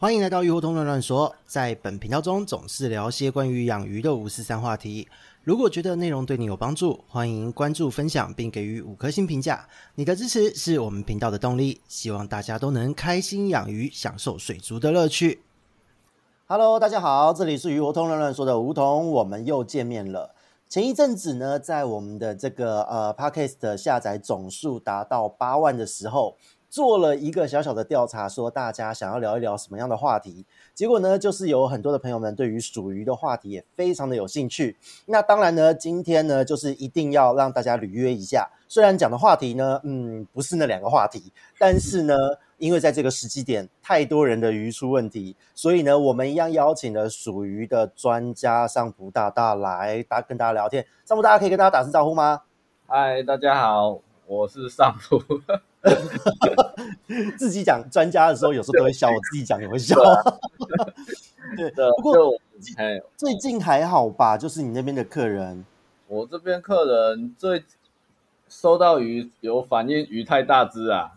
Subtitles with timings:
[0.00, 5.08] 欢迎来到鱼活通乱乱说，在本频道中总是聊些关于养鱼的五四三话题。
[5.42, 9.66] 如果觉得内容对你有帮助，欢迎关注、分享并给予五颗星评价。
[9.96, 11.80] 你的支持是我们频道的动力。
[11.88, 15.42] 希望大家都能开心养鱼，享受水族的乐趣。
[16.46, 20.32] Hello，大家好，这里是鱼活通乱乱说的梧桐，我们又见面了。
[20.68, 26.36] 前一阵子呢，在我们的这个呃 Podcast 下载总数达到八万的时候。
[26.68, 30.44] 做了一个小小的调查，说大家想要聊一聊什么样的话题？
[30.74, 34.76] 结果呢，就是有很多的朋友们对于属鱼的话题也非常的有兴趣。
[35.06, 38.48] 那当然呢，今天呢，就是一定要让大家履约一下。
[38.68, 42.14] 虽然讲的话题呢，嗯，不是那两个话题，但是呢，
[42.58, 50.84] 因为在这个时机点，太多人的鱼出问题，所以呢，我们一样邀请了属鱼的专家上普大大来，大跟大家聊天。
[51.06, 52.42] 上普大大可以跟大家打声招呼吗？
[52.86, 55.18] 嗨，大家好，我是上普。
[57.38, 59.96] 自己讲专家的时候，有时候都会笑；我自己讲也会笑。
[61.56, 62.38] 对，不过
[63.16, 64.36] 最近还好吧？
[64.36, 65.64] 就是你那边的客人，
[66.06, 67.64] 我这边客人最
[68.48, 71.12] 收到鱼有反应，鱼太大只啊，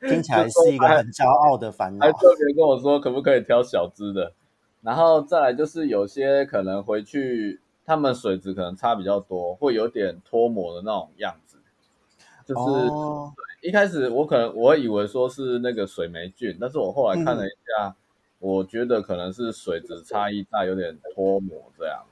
[0.00, 2.04] 听起来是一个很骄傲的烦恼。
[2.06, 4.32] 还特别跟我说，可不可以挑小只的？
[4.82, 11.43] 然后再来就是有些可能回去，他们水质可能差比较多，会有点脱模的那种样子，
[12.44, 12.88] 就是。
[12.88, 13.32] 哦
[13.64, 17.94] 一开始我可能我以为说是那个水霉菌，但是我后来看了一下，嗯、
[18.38, 22.04] 我觉得可能是水质差异大，有点脱模这样。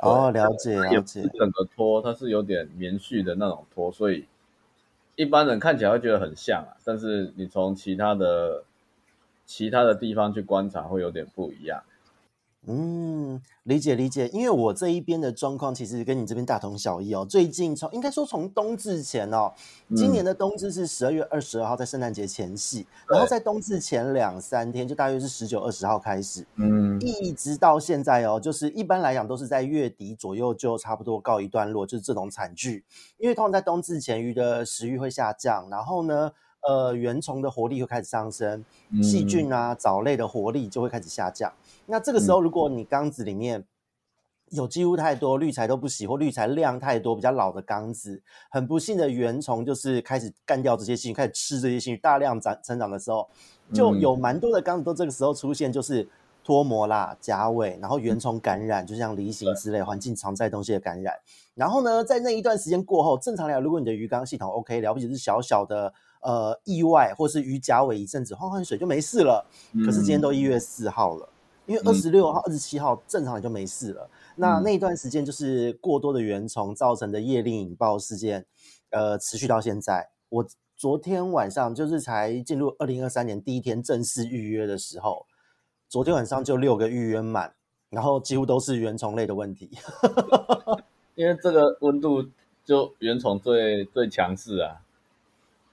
[0.00, 1.22] 哦，了解了解。
[1.38, 4.24] 整个脱它是有点棉絮的那种脱，所以
[5.14, 8.64] 一般人看起来会觉得很像啊，但是你从其他的
[9.46, 11.80] 其他的地方去观察会有点不一样。
[12.68, 17.26] 嗯，理解理解，因为我这一边的状况其实跟你这边大同小异哦。
[17.28, 19.52] 最近从应该说从冬至前哦，
[19.96, 32.84] 今年的冬至是十二月二十二号，在圣诞节前夕，嗯、然后在冬至前两三天，就大约是十九、二十号开始，嗯，一直到现在哦，就是一般来讲都是在月底左右就差不多告一段落，就是这种惨剧。
[33.18, 36.30] 因为通常在冬至前，鱼的食欲会下降，然后呢，
[36.68, 38.64] 呃，原虫的活力会开始上升，
[39.02, 41.52] 细菌啊、藻类的活力就会开始下降。
[41.86, 43.64] 那这个时候，如果你缸子里面
[44.50, 53.28] 有几乎太多滤材都不洗，或滤材量太多，比较老的缸子，很不幸的原虫就是开始干掉这些细菌，开始吃这些细菌，大量长成长的时候，
[53.72, 56.08] 就有蛮多的缸子都这个时候出现，就是
[56.44, 61.14] 脱模啦、甲尾，然后原虫感染，就像离形之类环境常在东西的感染。
[61.54, 69.46] 然后呢，在那一段时间过后，正常来讲，如果你的鱼缸系统 OK，了不起是小小的呃意外，或是鱼甲尾一阵子换换水就没事了。
[69.84, 71.28] 可是今天都一月四号了。
[71.64, 74.02] 因为二十六号、二十七号正常也就没事了。
[74.02, 78.44] 嗯、那那一段时间就是过多的原虫造成的夜令引爆事件，
[78.90, 80.10] 呃，持续到现在。
[80.28, 80.44] 我
[80.76, 85.24] 昨天晚上就是才进入二零二三年第一天正式预约的时候，
[85.88, 87.54] 昨天晚上就六个预约满，
[87.90, 89.70] 然后几乎都是原虫类的问题。
[91.14, 92.26] 因为这个温度
[92.64, 94.81] 就原虫最最强势啊。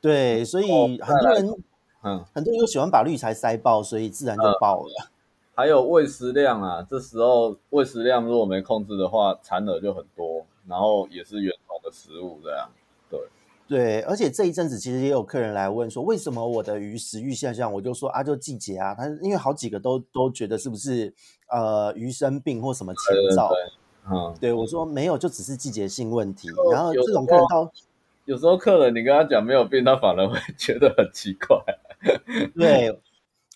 [0.02, 0.68] 对，所以
[1.02, 1.64] 很多人，
[2.04, 4.94] 嗯，很多人又喜欢把滤材塞爆，所以自然就爆了。
[5.06, 5.12] 嗯
[5.60, 12.70] 还有喂食量啊，这时候喂食量如果没控制的话，残饵就很多，然后也是原虫的食物这样。
[13.10, 13.20] 对
[13.68, 17.74] 对，而且这一阵子其实也有客人来问说，为什么我的鱼食欲下降？
[17.74, 21.14] 我就说啊，就季节啊，他因为好几个都都觉得是不是
[21.50, 23.52] 呃鱼生病或什么前兆？
[24.10, 26.48] 嗯，对我说没有，就只是季节性问题。
[26.72, 27.70] 然后这种客人到
[28.30, 31.58] 有时候客人你跟他讲没有病，他反而会 觉得很奇怪。
[32.56, 33.02] 对。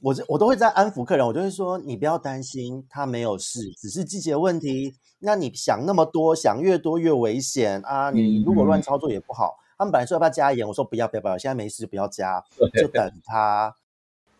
[0.01, 4.95] 我我都会在安抚客人，我就会说，你不要担心，他没有事，只是季节问题。
[5.19, 8.11] 那你想那么多，想越多越危险啊！
[8.11, 9.57] 你如果乱操作也不好。
[9.59, 12.43] 嗯、他们本来说要不要加盐，我说不要不要不要，现在没事就不要加，
[12.75, 13.73] 就等他，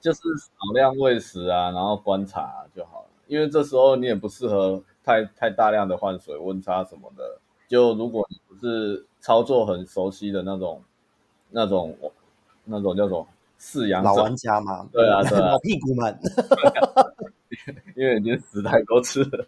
[0.02, 3.10] 就是少量喂食啊，然后观察就好了。
[3.28, 7.40] 因为这时候你也不适合太太大量的换水、温差什么的。
[7.70, 10.79] 就如果你不是操作很熟悉的那种、
[11.50, 11.97] 那种、
[12.66, 13.25] 那种叫做。
[13.59, 16.19] 饲养老玩家嘛，对啊，对啊，老屁股们，
[17.96, 19.46] 因为已经死太多次了，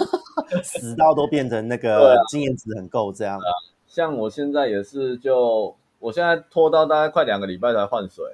[0.64, 3.38] 死到都变成那个经验值很够这样。
[3.38, 3.44] 啊、
[3.86, 8.24] 像我现在也是就，就我现在拖到大概快两个礼拜才换水，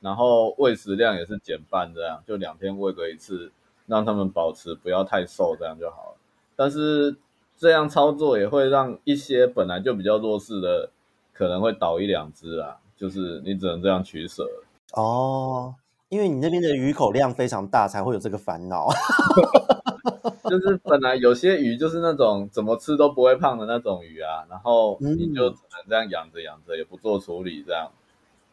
[0.00, 3.50] 然后喂食量也是减半这样，就两天喂个一次，
[3.86, 6.16] 让他们保持不要太瘦这样就好了。
[6.54, 7.16] 但是
[7.58, 10.90] 这样操作也会让一些本来就比较弱势的
[11.32, 12.78] 可能会倒一两只啊。
[12.96, 14.44] 就是你只能这样取舍
[14.94, 15.72] 哦，
[16.08, 18.88] 因为你那边的鱼口量非常大，才会有这个烦恼。
[20.50, 27.88] 就是本来有些鱼就是那种怎么吃都不会胖的那种鱼啊，然后你就只能这样养着养着，也不做处理这样。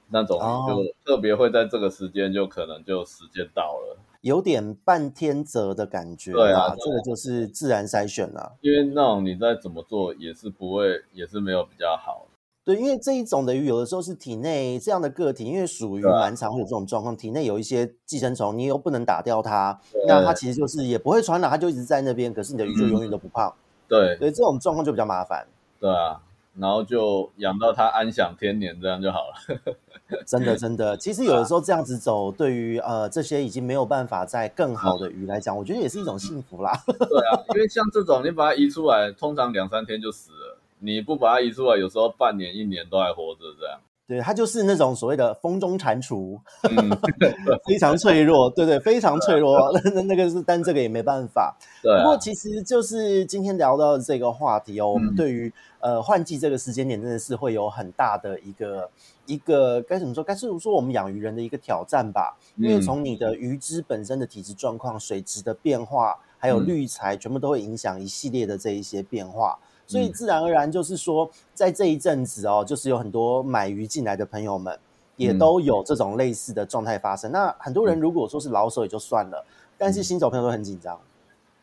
[0.10, 6.31] 那种鱼就特别会在这个时间就可能就时间到了，有点半天择的感觉。
[6.31, 8.54] 对啊，这个就是自然筛选了。
[8.62, 12.25] 因为那种你再怎么做也是不会，也是没有比较好。
[12.63, 23.48] 对，因为这一种的鱼有的时候是体内这样的个体，因为属于蛮常会有这种状况，体内有一些寄生虫，你又不能打掉它，那它其实就是也不会传染，它就一直在那边，可是你的鱼就永远都不胖。
[23.48, 25.45] 嗯、对，所以这种状况就比较麻烦。
[25.80, 26.19] 对啊。
[26.57, 29.75] 然后就养到它安享天年，这样就好了。
[30.25, 36.72] 真的，真的，其实有的时候这样子走，对于呃这些已经没有办法再更好的鱼来讲，我觉得也是一种幸福啦。
[36.86, 43.80] 对啊，因为像这种你把它移出来，通常两三天就死了；你不把它移出来，有时候半年、一年都还活着这样。
[44.07, 46.90] 对，它就是那种所谓的风中蟾蜍，嗯、
[47.66, 49.57] 非常脆弱，对对，非常脆弱。
[49.96, 51.57] 那那个是，但这个也没办法。
[51.81, 58.88] 对、啊，不过其实就是今天聊到的这个话题哦，嗯、我们对于呃换季这个时间点，真的是会有很大的一个
[59.25, 60.24] 一个该怎么说？
[60.24, 62.38] 该是说我们养鱼人的一个挑战吧。
[62.57, 69.57] 因为从你的鱼只本身的体质状况、水质的变化，还有滤材，全部都会影响一系列的这一些变化。
[69.88, 74.78] 所以自然而然就是说，在这一阵子哦，就是有很多买鱼进来的朋友们，
[75.16, 77.30] 也都有这种类似的状态发生。
[77.30, 79.46] 嗯、那很多人如果说是老手也就算了，
[79.78, 81.00] 但是新手朋友都很紧张。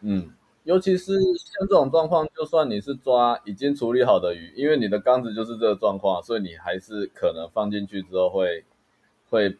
[0.01, 0.31] 嗯，
[0.65, 8.65] 尤其是像这种状况，就算你是抓已经处理好的鱼，因为你的缸子就是这个状况，所以你还是可能放进去之后会
[9.31, 9.57] 会，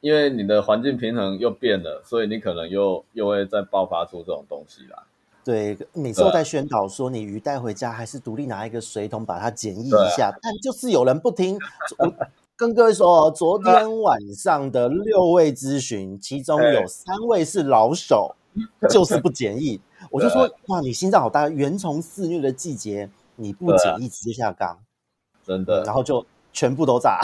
[0.00, 4.98] 因为你的环境平衡又变了，所以你可能又又会再爆发出这种东西来。
[5.46, 11.56] 对，每次都在宣导说，你鱼带回家还是独立拿一个水桶把它检疫一下，但就是有人不听。
[11.98, 12.12] 我
[12.58, 18.34] 跟各位说，昨天晚上的六位咨询，其中有三位是老手，
[18.90, 19.80] 就是不检疫。
[20.10, 24.80] 我就说，哇，你心脏好大，原虫肆虐的季节，你不检疫直接下缸，
[25.46, 27.20] 真的，然后就全部都炸。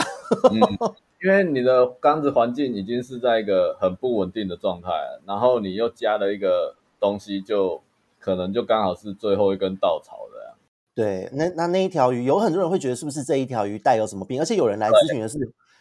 [0.49, 0.61] 嗯，
[1.21, 4.87] 因为你的缸子环境已经是在一个很不稳定的状态，
[5.25, 7.81] 然后你又加了一个东西就。
[8.23, 10.55] 可能就刚好是最后一根稻草了呀。
[10.95, 14.39] 对，那那那一条鱼，有很多人会觉得是不是这一条鱼带有什么病？
[14.39, 15.37] 而且有人来咨询的是，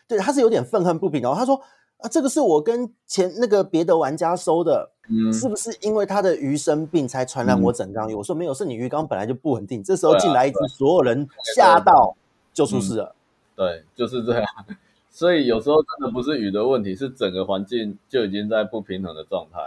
[0.09, 1.35] 对，他是有点愤恨不平哦。
[1.37, 1.55] 他说
[1.99, 8.15] 啊，这个是我跟前那个别的玩家收的，嗯，是不是因为他的鱼生病才传染我整缸鱼？
[8.15, 9.85] 嗯、我说没有，是你鱼缸本来就不稳定。
[9.85, 12.17] 这时候进来一只，所有人吓到
[12.53, 13.55] 就出事了、嗯。
[13.55, 14.45] 对，就是这样。
[15.09, 19.61] 所以有时候真的不是鱼的问题，是整个环境就已经在不平衡的状态。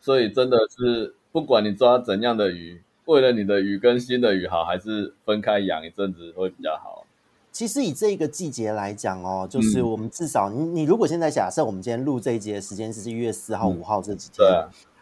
[0.00, 1.14] 所以真的是。
[1.32, 7.06] 不管你抓怎样的鱼，为了你的鱼跟新的鱼好，还是分开养一阵子会比较好。
[7.52, 14.44] 其实以这个季节来讲哦，就是我们至少你你如果现在假设我们今天录这一节的时间是一月四号、五号这几天，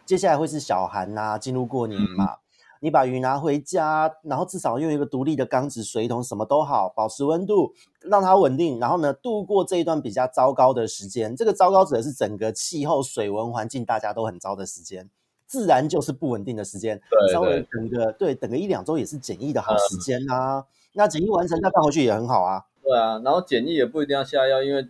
[0.05, 2.37] 接下来会是小寒呐，进入过年嘛，
[2.79, 11.35] 你把鱼拿回家，然后至少用一个独立的缸子、水桶，什么都好，保持温度，让它稳定，然后呢，度过这一段比较糟糕的时间。
[11.35, 15.09] 这个糟糕指的是整个气候、水文环境大家都很糟的时间。
[15.49, 17.01] 自然就是不稳定的时间，
[17.33, 20.59] 稍微等个对，等个一两周也是检疫的好时间呐、啊。
[20.59, 22.63] 嗯、那检疫完成再放回去也很好啊。
[22.83, 24.87] 对啊，然后检疫也不一定要下药，因为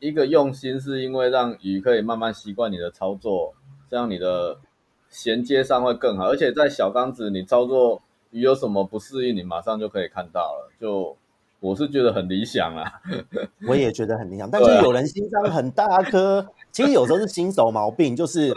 [0.00, 3.52] 一个用心是因为让鱼可以慢慢习惯你的操作，
[3.90, 4.58] 这样你的
[5.10, 6.24] 衔接上会更好。
[6.24, 8.00] 而且在小缸子你操作
[8.30, 10.72] 鱼有什么不适应，你马上就可以看到了。
[10.80, 11.14] 就
[11.62, 12.92] 我是觉得很理想啊，
[13.68, 16.44] 我也觉得很理想，但是有人心脏很大颗。
[16.72, 18.52] 其实有时候是新手毛病，就是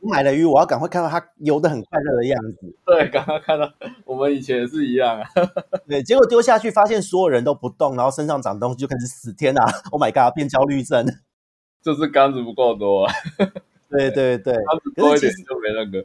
[0.00, 2.74] 我买了鱼，我要赶快看到它游得很快乐的样子。
[2.86, 3.70] 对，赶快看到，
[4.06, 5.28] 我们以前也是一样啊。
[5.86, 9.32] 对，结果丢下去，发现所有人都不动，然后身上长东西就开始死。
[9.34, 11.04] 天啊！Oh my god，变焦虑症。
[11.82, 13.12] 就是杆子不够多啊。
[13.90, 14.54] 对 对对，
[14.94, 16.02] 多一点就没那个，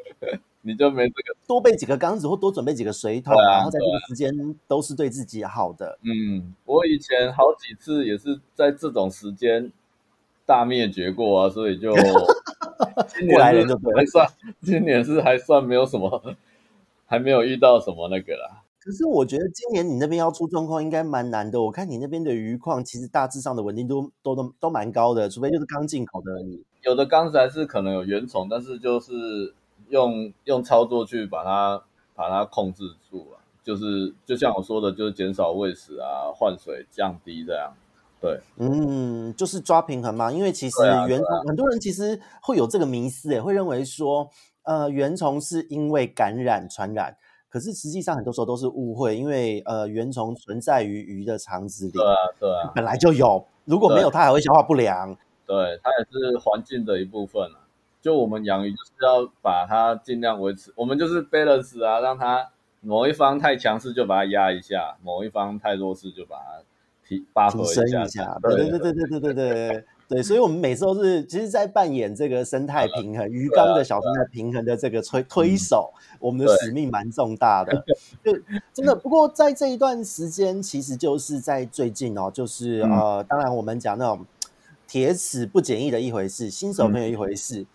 [0.61, 1.35] 你就没这个。
[1.47, 5.97] 多备几个缸子或多准备几个水桶，啊、然后在这个时间都是对自己好的。
[6.03, 9.71] 嗯，我以前好几次也是在这种时间。
[10.43, 11.93] 大灭绝过啊，所以就
[13.07, 14.27] 今年还算，
[14.61, 16.35] 今年是还算没有什么，
[17.05, 18.61] 还没有遇到什么那个啦。
[18.83, 21.61] 可是我觉得今年你那边要出状况应该蛮难的。
[21.61, 26.61] 我看你那边的鱼况其实大致上的稳定度都都都蛮高的，除非就是刚进口的而已。
[26.81, 29.53] 有的缸子还是可能有原虫，但是就是
[29.91, 31.83] 用用操作去把它
[32.15, 37.71] 把它控制住啊，就是就像我说的，就是减少喂食啊，换水降低这样。
[38.19, 40.31] 对，嗯，就是抓平衡嘛。
[40.31, 40.75] 因为其实
[41.07, 44.29] 原虫，啊啊、很多人其实会有这个迷思，诶，会认为说，
[44.61, 47.17] 呃，原虫是因为感染传染，
[47.49, 55.17] 可是实际上很多时候都是误会，因为呃，原虫存在于鱼的肠子里，对啊，对啊，本来就有，如果没有，它还会消化不良。
[55.47, 57.60] 对，它也是环境的一部分啊。
[58.01, 62.49] 就我们养鱼就是要把它尽量维持，我们就是 balance 啊，让它
[62.81, 66.63] 某一方太强势就把它压一下，某一方太弱势就把它。
[67.03, 68.37] 提拔升一下。
[68.41, 75.91] 对对对对对对对对对，所以我们每次都是其实，在扮演这个生态平衡、鱼缸的小生态平衡的这个推推手，
[76.21, 77.83] 我们的使命蛮重大的。
[78.23, 78.31] 就
[78.71, 84.25] 真的，不过在这一段时间，其实就是在最近哦，就是呃，当然我们讲那种
[84.87, 87.65] 铁齿不简易的一回事，新手朋友一回事，嗯。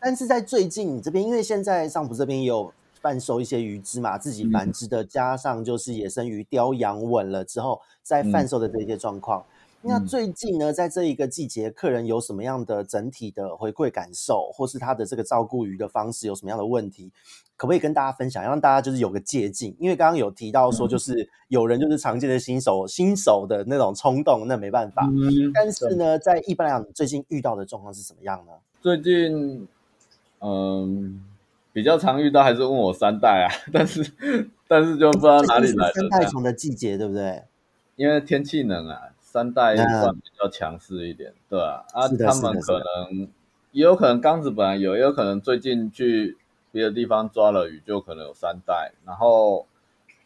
[0.00, 9.44] 但是在最近你这边，因为现在上浦这边也有贩售一些鱼只嘛，自己繁殖的，加上就是野生鱼雕养稳了之后再贩售的这些状况。
[9.84, 17.10] 那最近呢，在这一个季节，客人有什么样的整体的回馈感受，或是他的这个照顾鱼的方式有什么样的问题，
[17.56, 19.74] 可不可以跟大家分享，让大家就是有个借鉴？
[19.80, 25.04] 因为刚刚有提到说，就是有人就是常见的新手，新手的那种冲动，那没办法。
[25.52, 28.52] 但是呢，在一般来讲，最近遇到的状况是什么样呢？
[28.82, 29.68] 最近。
[30.44, 31.22] 嗯，
[31.72, 34.02] 比较常遇到还是问我三代啊， 但是
[34.66, 35.92] 但是就不知道哪里来的。
[35.92, 37.44] 三代虫的季节对不对？
[37.94, 43.28] 因为天气冷啊，三代算比较强势一点，嗯、对啊，啊，他们可能
[43.70, 46.36] 也有可能缸子本来有，也有可能最近去
[46.72, 48.90] 别的地方抓了鱼，就可能有三代。
[49.06, 49.64] 然后，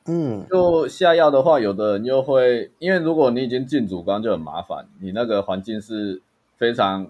[0.06, 6.22] 嗯，就下药的话，有的人又会，因为如果你已经进主缸就很麻烦，你那个环境是
[6.56, 7.06] 非常。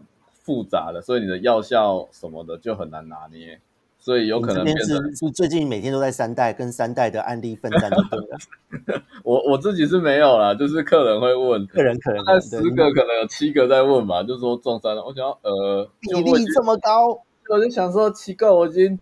[0.46, 3.58] 复杂的，所以你的药效什么的就很难拿捏，
[3.98, 9.02] 所以有可能变成是是最近每天都在三代跟三代的案例奋战就对了。
[9.24, 17.08] 我我自己是没有啦，就是客人会问，客人可能那十个可能有七个在问嘛，就说中三了，我想要呃比例这么高，
[17.48, 18.96] 我就想说奇怪，我已经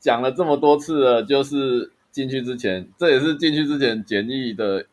[0.00, 4.84] 讲了这么多次了，就是进去之前，这也是进去之前简易的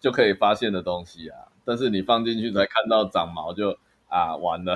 [0.00, 1.36] 就可以发现的东西啊，
[1.66, 3.76] 但是你放进去才看到长毛就。
[4.12, 4.74] 啊，完了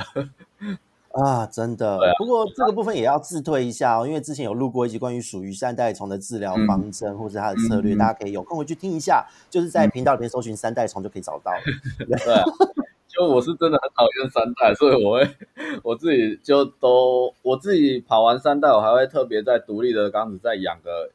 [1.15, 1.93] 啊，真的。
[1.93, 9.25] 啊、不过这个部分也要自退一下哦，因为之前有录过一集关于属于三代虫的治疗方针、嗯、或是它的策略，嗯、大家可以有空回去听一下。
[9.49, 11.53] 就是在频道里面搜寻三代虫就可以找到。
[11.53, 11.59] 了、
[11.99, 12.17] 对，
[13.07, 15.29] 就我是真的很讨厌三代，所以我会
[15.85, 21.11] 我自己就都我自己跑完三代，我还会特别在独立的缸子再养个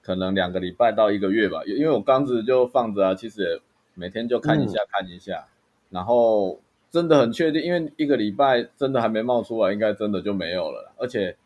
[0.00, 3.60] 可能两个礼拜到一个月吧，因为我缸子就放着啊，其实也
[3.94, 5.46] 每天就看一下、嗯、看一下，
[5.88, 6.60] 然后。
[6.90, 10.92] 真的很确定，因为一个礼拜真的还没冒出来，应该真的就没有了。
[10.98, 11.36] 而且，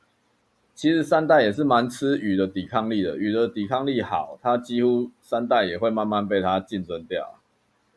[0.74, 7.38] 其实三代也是蛮吃鱼的抵抗力的，鱼的抵抗力好，它几乎三代也会慢慢被它竞争掉。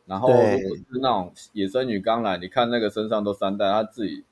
[0.06, 4.24] 然后，如果是那种野生鱼刚来，你看那个身上都三代，它自己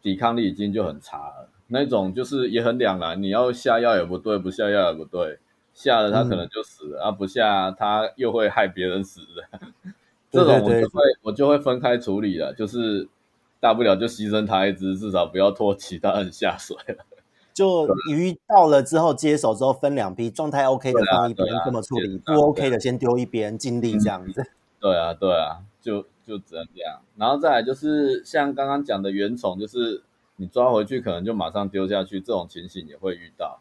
[0.00, 1.50] 抵抗力已经就很差了。
[1.68, 5.38] 那种就是也很两难，你要下药也不对，不下药也不对，
[5.72, 9.71] 下了它可能就死了，嗯、啊不下它又会害别人死的。
[10.32, 13.06] 这种我就会我就会分开处理了，就是
[13.60, 17.04] 大不了就牺牲它一只，至少不要拖其他人下水了。
[17.52, 24.42] 就鱼到了之后接手之后分两批，状态 OK 的放一边这么处理，不 OK 的先丢一边，尽力这样子。
[24.80, 27.02] 对啊，对啊，就就只能这样。
[27.16, 30.02] 然后再来就是像刚刚讲的原虫，就是
[30.36, 33.60] 你抓回去可能就马上丢下去，这种情形也会遇到，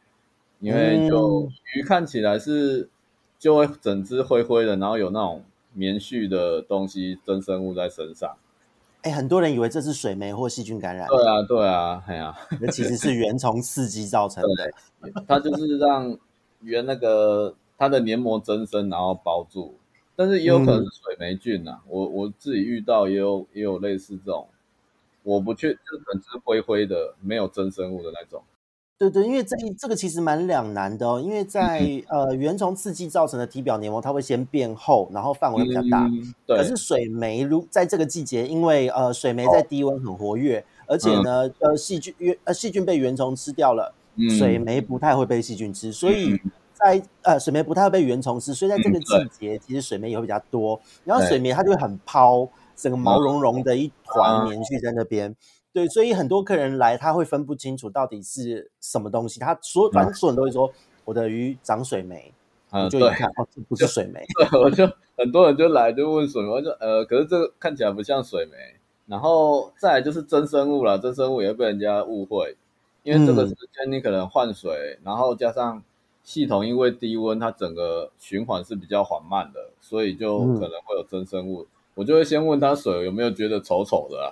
[0.61, 2.89] 因为就鱼看起来是
[3.37, 5.43] 就会整只灰灰的，然后有那种。
[5.73, 8.35] 棉絮的东西，真生物在身上，
[9.03, 11.07] 哎，很多人以为这是水霉或细菌感染。
[11.07, 14.71] 对啊，对啊，哎呀，那其实是原虫刺激造成的。
[15.27, 16.17] 它就是让
[16.61, 19.75] 原那个它的黏膜增生，然后包住。
[20.15, 24.47] 但是也有可能是水霉菌呐、啊，嗯、我我自己遇到也有也有类似这种，
[25.23, 28.43] 我不确，就是整只灰灰的，没有真生物的那种。
[29.01, 31.79] 对对，因为这这个其实蛮两难的哦，因为在、
[32.09, 36.05] 嗯、呃原虫刺激造成的体表黏膜，它会先变厚，然后范围比较大。
[36.05, 36.55] 嗯、对。
[36.55, 46.39] 可是水霉如在这个季节，因为呃水霉在低温很活跃，哦、而且呢、嗯、呃细菌原呃细菌被原虫吃掉了，嗯、水霉不太会被细菌吃，所以
[46.75, 55.35] 在呃水霉不太会被原虫吃，所以在这个季节、嗯、其实水霉也会比较多，然后水霉它就会很抛，整个毛茸茸的一团棉絮在那边。
[55.73, 59.39] 对，所以很多客人来，他会分不清楚到底是什么东西。
[59.39, 60.71] 他所，反正所有人都会说
[61.05, 62.33] 我的鱼长水霉，
[62.71, 64.25] 嗯，就一看哦，这不是水霉。
[64.37, 64.85] 对，我就
[65.17, 68.57] 很多人就来就问水霉，我就呃，可是这个看起来不像水霉。
[69.07, 72.55] 然后再来就是真生物了，真生物也会被人家误会，
[73.03, 75.83] 因为这个时间你可能换水，然后加上
[76.23, 81.67] 系统因为低温，它整个循环是比较缓慢的，所以就可能会有真生物。
[81.95, 84.31] 我就会先问他水有没有觉得丑丑的啊。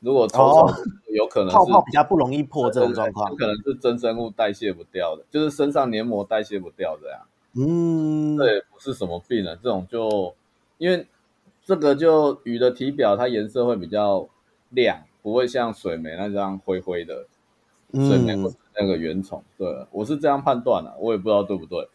[0.00, 0.68] 如果抽抽
[1.12, 7.20] 有可能泡泡比较不容易破这种状况，有可能是真生物代谢不掉的，就是身上黏膜代谢不掉的呀。
[7.54, 10.34] 嗯，对，不是什么病啊，这种就
[10.78, 11.06] 因为
[11.64, 14.28] 这个就鱼的体表它颜色会比较
[14.70, 17.26] 亮，不会像水梅那这样灰灰的。
[17.92, 21.88] 水霉或是那个原虫，对，我是这样判断的，我也不知道对不对。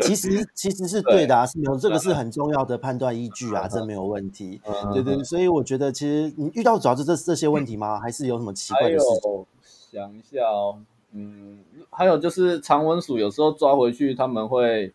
[0.00, 4.60] 其实其实是对的啊，是没有这个是很重要的判断依据啊，这没有问题。
[4.92, 7.98] 对对，所以我觉得其实你遇到主要是这这些问题吗？
[7.98, 9.46] 还是有什么奇怪的事情？
[9.92, 10.78] 想一下哦，
[11.12, 11.58] 嗯，
[11.90, 14.92] 还有就是长纹鼠有时候抓回去，他们会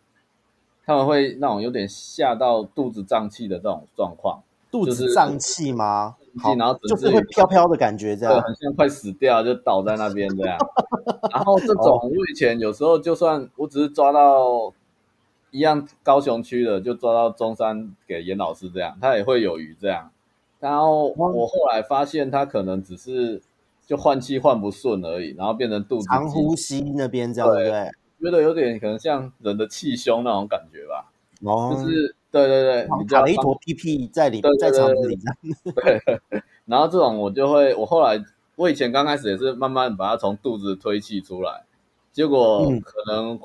[0.85, 4.41] 他们会那种有点吓到肚子胀气的这种状况。
[4.71, 6.15] 肚子胀气吗？
[6.39, 10.57] 好，然后就是会飘飘的感觉，这样，很像快死掉，就倒在那边这样。
[11.31, 14.73] 然后这种我以前有时候就算我只是抓到
[15.51, 20.11] 一样高雄区的，就抓到中山给严老师这样，他也会有鱼这样。
[20.59, 23.41] 然后我后来发现他可能只是。
[23.89, 27.89] 就换气换不顺而已，然后变成肚子长呼吸那边这样，对不对？
[28.21, 31.11] 觉得有点可能像人的气胸那种感觉吧。
[31.43, 35.17] 哦，就是对对对，你卡了一坨屁屁在里，在肠子里。
[35.75, 36.01] 对，
[36.65, 38.21] 然后这种我就会，我后来
[38.55, 41.63] 我以前刚开始也是慢慢把它从肚子推气出来，
[42.11, 43.39] 结果可能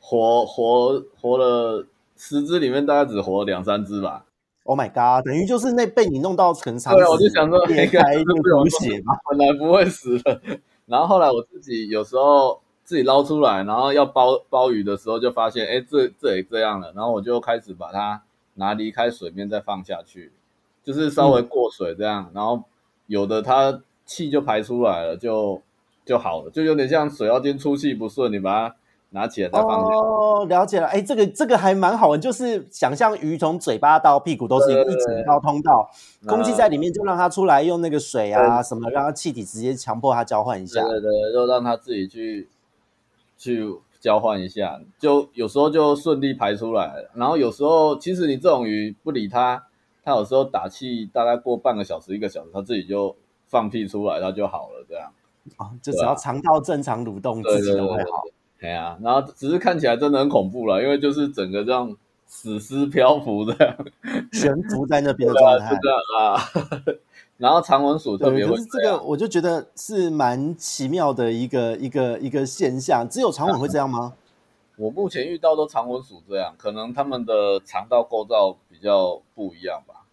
[0.00, 1.86] 活活活了
[2.16, 4.26] 十只里面大概只活了两三只吧。
[4.64, 5.24] Oh my god！
[5.24, 10.40] 等于就是那被你弄到很长，对，我就想说裂开一个流血嘛，本来不会死的。
[10.86, 16.92] 然后后来我自己有时候自己捞出来，然后要包包鱼的时候，就发现哎，这这也这样了。
[16.94, 18.22] 然后我就开始把它
[18.54, 20.32] 拿离开水面再放下去，
[20.84, 22.26] 就是稍微过水这样。
[22.28, 22.62] 嗯、然后
[23.06, 25.60] 有的它气就排出来了，就
[26.04, 28.76] 就好了，就有点像水妖精出气不顺，你把它。
[29.14, 30.86] 拿起来再放哦，了解了。
[30.86, 35.86] 哎，这个这个还蛮好玩，就是想象鱼从嘴巴到屁股都是一个一整道通道，
[36.26, 40.80] 空气在里面就让它出来，用那个水啊什么，让它气体直接强迫它交换一下。
[40.80, 42.48] 对对对，就让它自己去
[43.42, 43.66] 去
[43.98, 47.10] 交换一下，就有时候就顺利排出来了。
[47.14, 49.66] 然后有时候其实你这种鱼不理它，
[50.04, 53.16] 它有时候打气大概过半个小时一个小时，它自己就
[53.48, 54.86] 放屁出来，它就好了。
[54.88, 55.12] 这样
[55.56, 58.22] 啊，就只要肠道正常蠕动，自己都会好。
[58.60, 61.96] 对啊，然后只是看起来真的很恐怖了，因为就是整个这样
[62.26, 63.76] 死尸漂浮这样，
[64.30, 65.74] 悬浮在那边的状态。
[66.16, 66.38] 啊。
[67.42, 73.04] 然后长纹鼠特别会，可是这个我就觉得是蛮奇妙的一个一个一个现象。
[73.10, 74.12] 只有长纹会这样吗？
[74.76, 80.06] 我目前遇到都长纹鼠这样，可能他们的肠道构造比较不一样吧。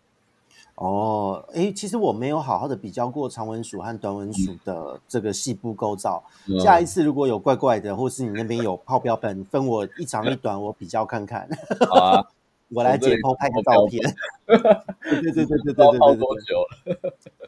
[0.74, 6.24] 哦，哎，其实我没有好好的比较过长纹鼠和短纹鼠的这个细部构造。
[6.48, 11.48] 嗯、下一次如果有怪怪的，或是你那边有泡标本，分我一长一短，我比较看看。
[11.88, 12.26] 好啊。
[12.71, 16.65] 我来解剖拍个照片，对对对对对对对对，泡多久？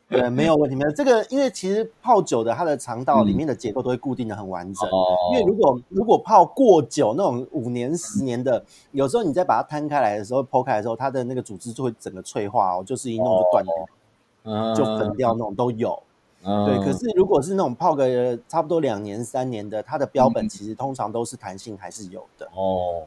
[0.10, 4.90] 对，没有问题，没有这个，因为其实泡酒的，它的肠道里面的结构都会固定的很完整。
[4.90, 16.02] 哦、嗯，因为如果如果泡过久，那种五年、十年的，有时候你再把它摊开来的时候，剖开的时候，它的那个组织就会整个脆化哦，就是一弄就断掉，哦、就粉掉那种都有。
[16.44, 23.04] 嗯、对，可是如果是那种泡个差不多两年、三年的，它的标本其实通常都是弹性还是有的哦。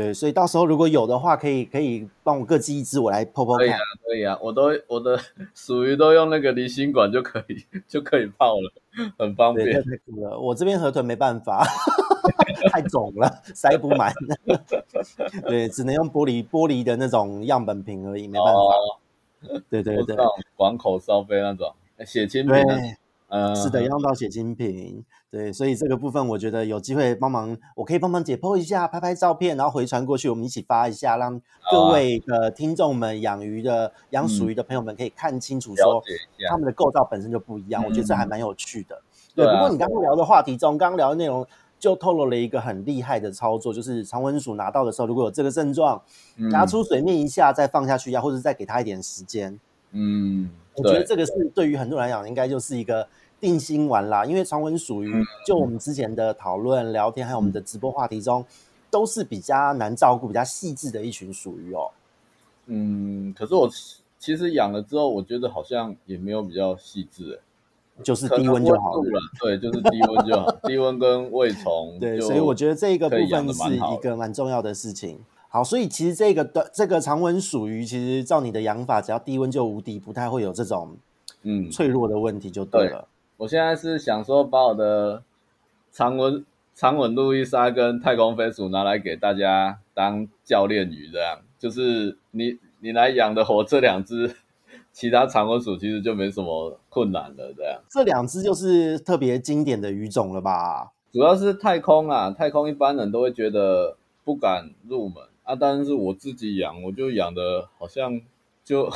[0.00, 3.66] 对，所以到时候如果有的话，可以可以帮我各寄一支，我来泡泡看。
[3.66, 5.20] 可以啊，可以啊，我都我的
[5.54, 8.72] 属于都用那个离心管就可以就可以泡了，
[9.18, 9.70] 很方便。
[9.74, 11.66] 太酷了，我这边河豚没办法，
[12.72, 14.10] 太肿了，塞不满。
[15.46, 18.60] 对，只能用玻璃玻璃的那种样本瓶而已，没办法。
[18.60, 20.16] 哦、对对对，
[20.56, 21.70] 广口烧杯那种
[22.06, 22.54] 血清瓶。
[22.54, 22.96] 对
[23.30, 31.40] 呃，是的，要用到血清瓶，对，所以这个部分我觉得有机会帮忙，我可以帮忙解剖一下，拍拍照片，然后回传过去，我们一起发一下，让
[31.70, 36.02] 各位的听众们养鱼的、养鼠鱼的朋友们可以看清楚，说
[36.48, 39.00] 他们的构造本身就不一样，我觉得这还蛮有趣的。
[39.32, 41.46] 对，不过你刚刚聊的话题中，刚刚聊的内容
[41.78, 46.02] 就透露了一个很厉害的操作，就是长纹鼠拿到的时候，如果有这个症状，
[46.50, 49.60] 拿出水面一下，再放下去呀，或者再给它一点时间。
[49.92, 53.06] 嗯，我觉得这个是对于很多人来讲，应该就是一个。
[53.40, 55.12] 定心丸啦，因为长纹属于
[55.46, 58.44] 就我们之前的讨论、聊天，还有我们的直播话题中，
[58.90, 61.90] 都是比较难照顾、比较细致的一群属于哦。
[62.66, 63.68] 嗯，可是我
[64.18, 67.40] 其实养了之后，我觉得好像也没有比较细致，
[68.04, 69.02] 就是低温就好了。
[69.40, 71.98] 对，就是低温就好， 低温跟胃虫。
[71.98, 75.18] 对，所以我觉得这个部分是一个蛮重要的事情。
[75.48, 80.96] 好，所以其实这个的这个长纹属于，其实照你的养法，只要低温就无敌，不太会有这种
[81.42, 82.90] 嗯脆弱的问题，就对了。
[82.90, 85.22] 对我现在是想说，把我的
[85.90, 94.36] 长吻长吻路易莎跟太空飞鼠拿来给大家当教练鱼，这样就是你你来养的活这两只，
[94.92, 97.80] 其他长吻鼠其实就没什么困难了，这样。
[97.88, 100.92] 这两只就是特别经典的鱼种了吧？
[101.10, 108.20] 主要是太空啊，太空一般人都会觉得不敢入门啊，但是我自己养，我就养的好像
[108.62, 108.92] 就。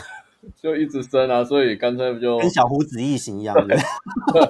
[0.56, 3.76] 就一直生啊，所以干脆就跟小胡子异形一样的，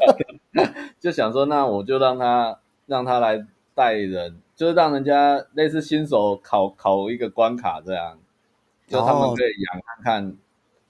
[1.01, 8.19] 就想说，那我就让他让他来带人，就是让人家类似新手考考一个关卡这样，
[8.87, 10.37] 就他们可以养看看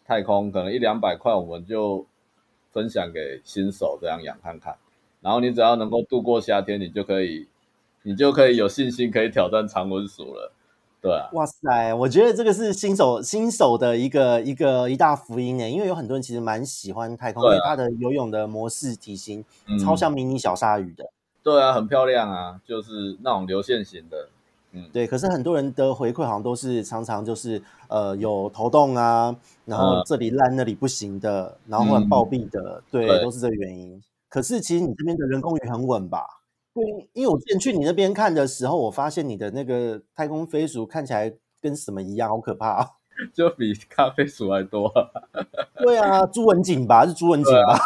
[0.06, 2.06] 太空，可能一两百块，我们就
[2.72, 4.76] 分享给新手这样养看看。
[5.20, 7.48] 然后你只要能够度过夏天，你就可以，
[8.02, 10.52] 你就可以有信心可以挑战常温鼠了。
[11.04, 21.04] 对啊，哇塞，我觉得这个是新手新手的一个一个一大福音呢，因为有很多人其实蛮喜欢太空，啊、因为它的游泳的模式体型、嗯、超像迷你小鲨鱼的。
[21.42, 24.28] 对啊，很漂亮啊，就是那种流线型的。
[24.72, 25.06] 嗯，对。
[25.06, 29.36] 可是很多人的回馈好像都是常常就是呃有头痛啊，
[29.66, 34.02] 然后这里烂那里不行的，嗯、然后很暴毙的，对，对，都是这个原因。
[34.30, 36.24] 可是其实你这边的人工鱼很稳吧？
[36.74, 42.86] 对，因为我之前去你那边看的时候，我发现你的那个太空飞鼠看起来跟什么一样，好可怕啊！
[43.32, 44.92] 就比咖啡鼠还多。
[45.78, 47.74] 对啊，朱文锦吧，是朱文锦吧？
[47.74, 47.78] 啊、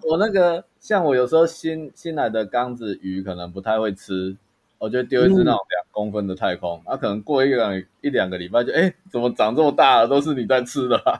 [0.10, 4.36] 我那个像我有时候新新来的缸子鱼可能不太会吃，
[4.76, 10.06] 我就丢一只那种两公分的太空，那、嗯啊、可能过一两一两个礼拜就哎，怎么长这么大了？
[10.08, 11.18] 都是你在吃的、啊。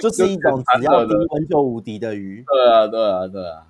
[0.00, 2.42] 就是一种只要低温就无敌的鱼。
[2.50, 3.62] 对啊，对啊，对啊。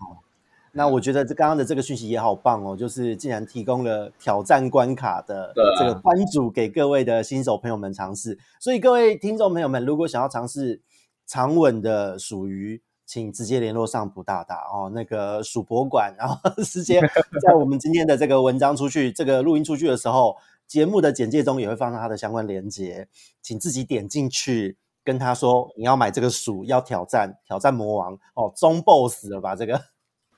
[0.75, 8.39] 那我觉得这刚刚的这个讯息也好棒哦，就是竟然提供了挑战关卡的这个关主给各位的新手朋友们尝试。
[8.59, 10.81] 所以各位听众朋友们，如果想要尝试
[11.27, 17.03] 长吻的鼠鱼，请直接联络上普大大哦，那个鼠博馆，然后 直接
[17.47, 20.35] 在我们今天的这个文章出去，这个录音出去的时候，
[20.67, 23.09] 节目的简介中也会放上它的相关链接，
[23.43, 29.79] 请自己点进去，跟他说你要买这个鼠，要挑战挑战魔王哦，中 boss 了吧这个。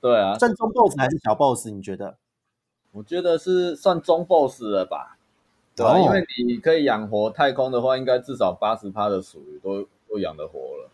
[0.04, 1.66] 对啊，算中 boss 还是小 boss？
[1.70, 2.18] 你觉得？
[2.92, 5.16] 我觉得是算中 boss 了吧。
[5.74, 10.90] 对啊，因为你可以养活太空的话，应该至少八十趴的属于都都养得活了，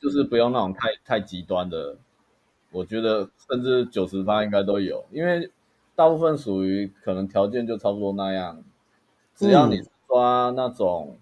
[0.00, 1.98] 就是不用那种太太极端的。
[2.70, 5.50] 我觉得甚至九十趴应该都有，因为
[5.94, 8.64] 大部分属于可能条件就差不多那样。
[9.34, 11.18] 只要你抓那种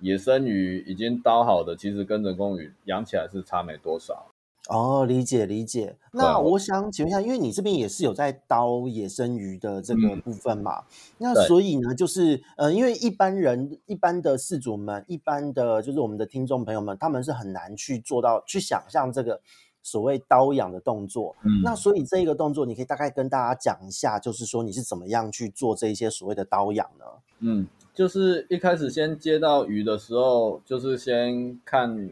[0.00, 4.28] 野生鱼已经刀好的，其实跟人工鱼养起来是差没多少。
[4.68, 5.96] 哦，理解理解。
[6.12, 10.80] 那我想请问一下，因为你这边也是有在刀野生鱼的这个部分嘛？
[10.80, 10.84] 嗯、
[11.18, 19.40] 那所以呢，就是呃，因为一般人、一般的饲主们、一般的就是我们的听众朋友们，他们是很难去做到、去想象这个
[19.82, 21.34] 所谓刀养的动作。
[21.44, 27.04] 嗯，那所以这一个动作，你可以大概跟大家讲一下，就是说你是怎么样去做这一些所谓的刀养呢？
[27.38, 32.10] 嗯，就是一开始先接到鱼的时候，就是先看。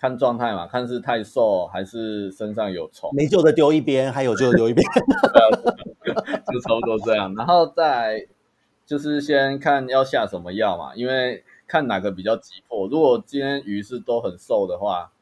[0.00, 4.82] 看状态嘛，看是太瘦还是身上有虫，没救的丢一边，还有救的丢一边，
[6.50, 7.34] 就差不多这样。
[7.34, 8.26] 然后再
[8.86, 12.88] 就是先看要下什么药嘛，因为看哪个比较急迫。
[12.88, 15.12] 如果今天鱼是都很瘦的话，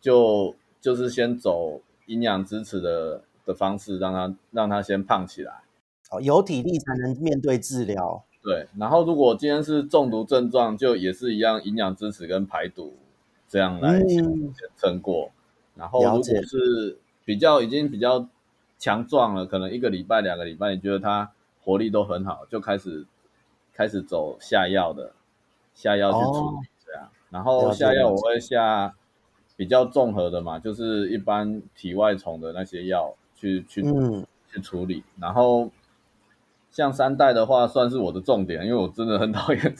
[0.00, 5.52] 就就是先走营养支持的的方式，让它让它先胖起来。
[6.10, 8.24] 哦，有体力才能面对治疗。
[8.42, 12.96] 对，然后如果今天是中毒症状，就也是一样，营养支持跟排毒。
[13.48, 14.00] 这样来
[14.76, 15.30] 撑过，
[15.74, 18.28] 嗯，然后如果是比较已经比较
[18.78, 21.30] 强壮了，可能一个礼拜、两个礼拜，你觉得它
[21.62, 23.06] 活力都很好，就开始
[23.72, 25.12] 开始走下药的
[25.74, 27.08] 下药去处理，哦，这样。
[27.30, 28.94] 然后下药我会下
[29.56, 35.02] 比较综合的嘛，就是一般体外虫的那些药去去，嗯，去处理。
[35.18, 35.70] 然后
[36.74, 39.62] 像三代的话，算是我的重点，因为我真的很讨厌。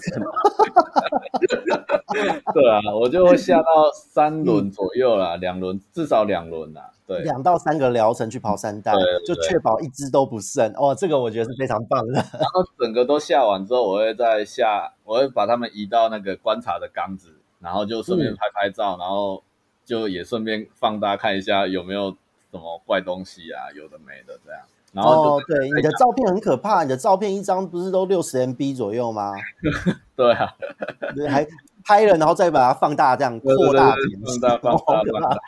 [2.55, 6.93] 对啊，我就会下到三轮左右啦，两轮至少两轮啦。
[7.05, 8.93] 对，两到三个疗程去跑三代，
[9.27, 10.73] 就确保一只都不剩。
[10.77, 12.13] 哦，这个我觉得是非常棒的。
[12.13, 19.43] 然后整个都下完之后，我会再下，我会把它们移到那个观察的缸子，然后就顺便拍拍照，嗯、然后
[19.85, 22.17] 就也顺便放大看一下有没有
[22.53, 24.63] 什么怪东西啊，有的没的这样。
[24.95, 29.33] 然后哦，对，你的照片很可怕，你的照片一张不是都六十 MB 左右吗？
[30.17, 30.55] 对啊，
[31.15, 31.47] 对，还。
[31.87, 35.39] 拍了，然后再把它放大，这样扩大检视，放大放大。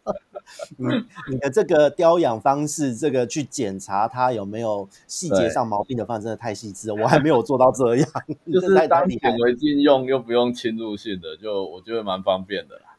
[0.78, 0.86] 你
[1.30, 8.08] 你的这个雕养方式，这个去检查它有没有细节上毛病的方式，真的太细致了，我还没有做到这样。
[8.50, 12.96] 就是当显微镜用又不用侵入性的，就我觉得蛮方便的啦。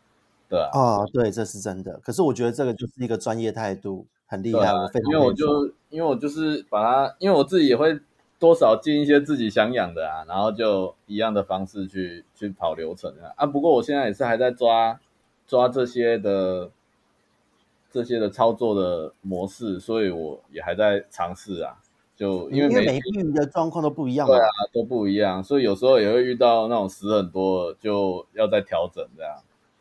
[0.48, 2.00] 对啊，啊，对，这是真的。
[2.04, 4.68] 可是我觉得这个就是一个专业态度，很厉害。
[4.68, 8.00] 啊、我非常因为我就因为我就是把它，因为我自己也会。
[8.40, 13.36] 多少进一些自己想养的啊，然后就一样的方式去去跑流程啊。
[13.36, 14.98] 啊，不过我现在也是还在抓
[15.46, 16.72] 抓这些的
[17.92, 21.80] 这些的操作的模式，所以我也还在尝试啊。
[22.16, 29.36] 就因为每一个鱼的状况都不一样，对啊，都不一样，所以有时候也会遇到那种死很多，就要再调整这样。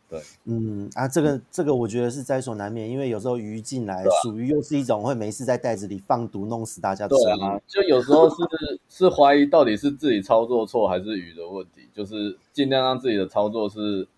[0.08, 7.38] 对，嗯啊，这个这个我觉得是在所难免，因为有时候鱼进来，属于、啊、又是一种会没事在袋子里放毒弄死大家的生物。
[7.38, 8.36] 对啊，就有时候是
[8.88, 14.08] 是怀疑到底是自己操作错还是鱼的问题，就是尽量让自己的操作是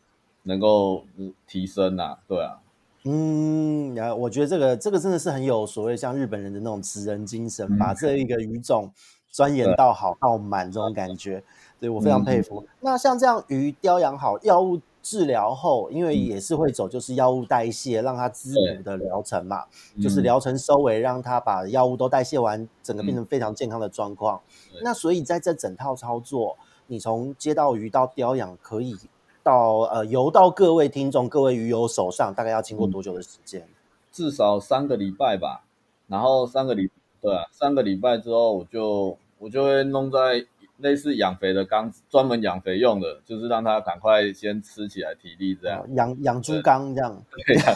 [0.44, 1.04] 能够
[1.48, 2.60] 提升啊，对啊。
[3.04, 8.92] 嗯，然后我觉得这个这个真的是很有所谓像日本人的那种职人精神，嗯、把这一个鱼种
[9.30, 11.42] 钻研到好到满这种感觉，
[11.80, 12.60] 对，对我非常佩服。
[12.60, 19.64] 嗯、那像这样鱼雕养好，药物治疗后，因为也是会走就是药物代谢，让它滋补的疗程嘛，
[20.02, 24.40] 就是疗程收尾，让它把药物都代谢完，整个变成非常健康的状况。
[24.72, 28.96] 嗯、那所以在这整套操作，你从接到鱼到雕养可以。
[29.42, 33.62] 到呃，游到各位听众、各位鱼友手上，大概要经过多久的时间？
[33.62, 33.68] 嗯、
[34.12, 35.64] 至少三个礼拜吧。
[36.08, 36.90] 然后三个礼，
[37.22, 40.44] 对啊，三个礼拜之后，我就我就会弄在
[40.80, 45.86] 类似养肥的缸，专门养肥用的，就是让它赶快先吃起来体力这样。
[45.94, 47.22] 养养猪缸这样。
[47.46, 47.74] 对呀。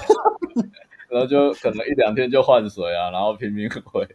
[1.08, 4.06] 然后就可能一两天就换水啊，然后拼命回。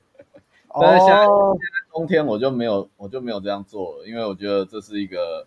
[0.81, 5.45] 但是现在、哦、现在冬天我就没有我就没有这样做了，因为我觉得这是一个。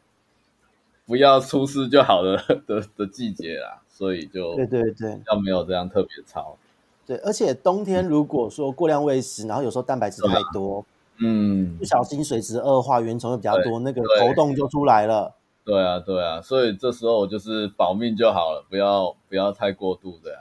[1.04, 6.56] 不要出事就好了的 的季节啦，所以就对对对，要没有这样特别操。
[7.04, 10.86] 对，而且冬天如果说过量喂食，然后有时候蛋白质太多，
[11.18, 15.34] 嗯，不小心水质恶化，原虫又比较多，那个头洞就出来了。
[15.64, 20.40] 对啊，对啊，所以这时候我就是保命就好了，不要不要太过度这样。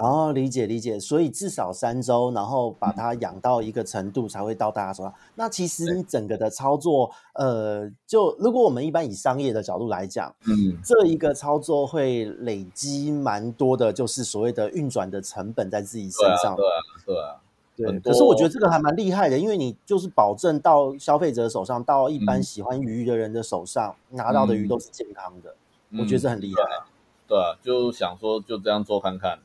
[0.00, 5.10] 哦，理解理解，所以至少三周，然后把它养到一个程度才会到大家手上。
[5.10, 16.54] 嗯、那其实你整个的操作，呃，就如果我们一般以商业的角度来讲，嗯，这一个操作会累积蛮多的，就是所谓的运转的成本在自己身上。
[16.54, 16.70] 对啊，
[17.04, 17.40] 对啊，对啊。
[17.78, 25.54] 对，可是我觉得这个还蛮厉害的，因为你就是保证到消费者手上，到一般喜欢鱼的人的手上，嗯、拿到的鱼都是健康的。
[25.90, 26.62] 嗯、我觉得这很厉害。
[26.62, 26.86] 对啊，
[27.28, 29.38] 对啊，就想说就这样做看看。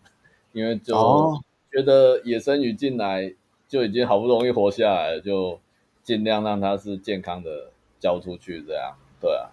[0.51, 1.41] 因为就
[1.71, 3.33] 觉得野生鱼进来
[3.67, 5.59] 就已经好不容易活下来了，就
[6.03, 9.49] 尽量让它是健康的交出去，这样对啊。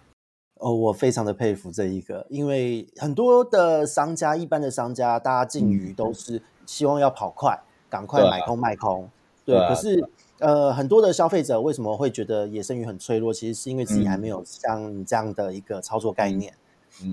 [0.59, 7.59] 哦，我非常的佩服这一个，因为很多的商家，一般的商家，大家进鱼都是希望要跑快，
[7.91, 9.07] 赶快买空卖空。
[9.43, 10.03] 对，可是
[10.39, 13.33] 呃，很多的消费者为什么会觉得野生鱼很脆弱？
[13.33, 16.53] 其实是因为自己还没有像你这样的一个操作概念。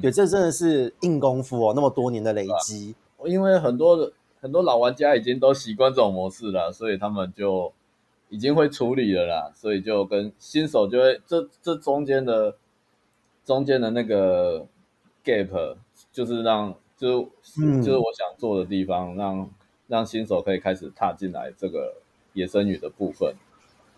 [0.00, 2.94] 对，这真的是硬功夫哦，那么多年的累积。
[3.24, 7.72] 因为很多的很多老玩家已经都习惯这种模式了，所以他们就
[8.28, 9.50] 已经会处理了啦。
[9.54, 12.56] 所以就跟新手就会这这中间的
[13.44, 14.66] 中间的那个
[15.24, 15.76] gap，
[16.12, 17.28] 就是让就、
[17.60, 19.48] 嗯、就是我想做的地方，让
[19.88, 21.96] 让新手可以开始踏进来这个
[22.34, 23.34] 野生鱼的部分，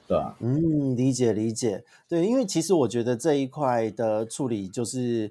[0.09, 0.35] 对吧？
[0.41, 5.31] 嗯，理解理解，对，因为其实我觉得这一块的处理就是。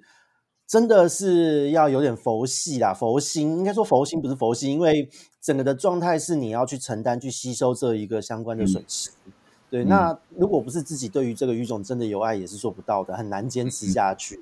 [0.71, 5.09] 真的是要有点佛系啦，佛心应该说佛心不是佛系，因为
[5.41, 9.09] 整个的状态是你要去承担、去吸收这一个相关的损失。
[9.25, 9.33] 嗯、
[9.71, 14.35] 对，嗯、那如果不是自己对于这个鱼种真的有爱，也是做不到的，很难坚持下去。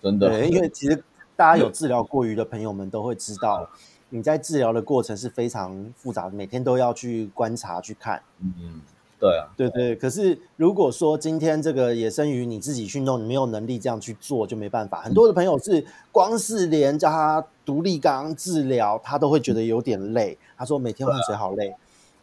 [0.00, 1.04] 嗯、真的，对，因为其实
[1.36, 3.68] 大家有治疗过鱼的朋友们都会知道，
[4.10, 8.22] 你在治疗的过程是非常复杂的，每天都要去观察、去看。
[8.40, 8.80] 嗯。
[9.18, 15.00] 对啊，对对，可是如果说今天这个野生鱼你自己去弄，你没有能力这样去做，就没办法。
[15.00, 20.36] 很多的朋友是光是连叫他独立缸治疗，他都会觉得有点累。
[20.58, 21.74] 他说每天换水好累。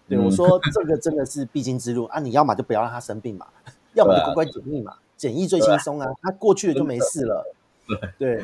[0.08, 2.20] 对，我说 这个真的是必经之路啊！
[2.20, 3.48] 你要么就不要让他生病嘛，
[3.96, 7.44] 要么就乖乖检疫嘛，检疫最轻松啊，他过去了就没事了。
[8.20, 8.44] 对，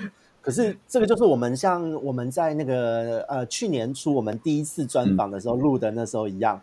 [0.50, 6.62] 可是这个就是我们像我们在那个呃去年初我们第一次专访的时候录的那时候一样。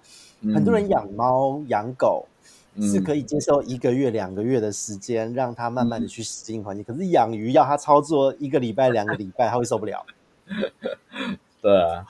[0.55, 2.27] 很多人养猫养狗
[2.79, 6.85] 是可以接受一个月两个月的时间，让它慢慢的去适应环境。
[6.85, 10.05] 可是养鱼要它操作一个礼拜两个礼拜，它会受不了。
[11.62, 12.05] 对啊，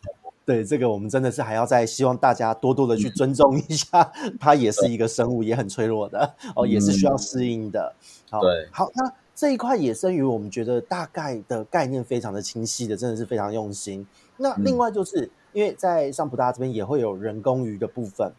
[0.44, 7.94] 对这个我们真的是还要再希望大家多多的去尊重一下， 它也是一个生物，也很脆弱的哦，也是需要适应的。
[8.28, 14.04] 好，对，好，那这一块野生鱼，我们觉得大概的概念非常的清晰的，真的是非常用心。
[14.38, 15.30] 那另外就是。
[15.52, 18.30] 因为在上普大这边也会有人工鱼的部分，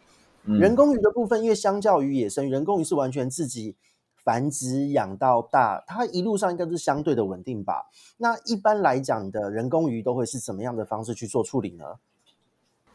[0.44, 3.74] 嗯、人工鱼的部分，因为相较于野生鱼，人工鱼是完全自己
[4.22, 7.90] 繁殖养到大，它一路上应该是相对的稳定吧？
[8.18, 11.84] 那一般来讲的人工鱼都会是怎么样的方式去做处理呢？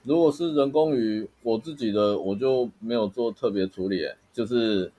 [0.03, 4.89] 如果是人工鱼，我自己的我就没有做特别处理，就是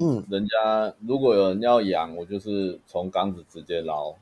[0.00, 4.14] 嗯，人家如果有人要养，我就是从缸子直接捞，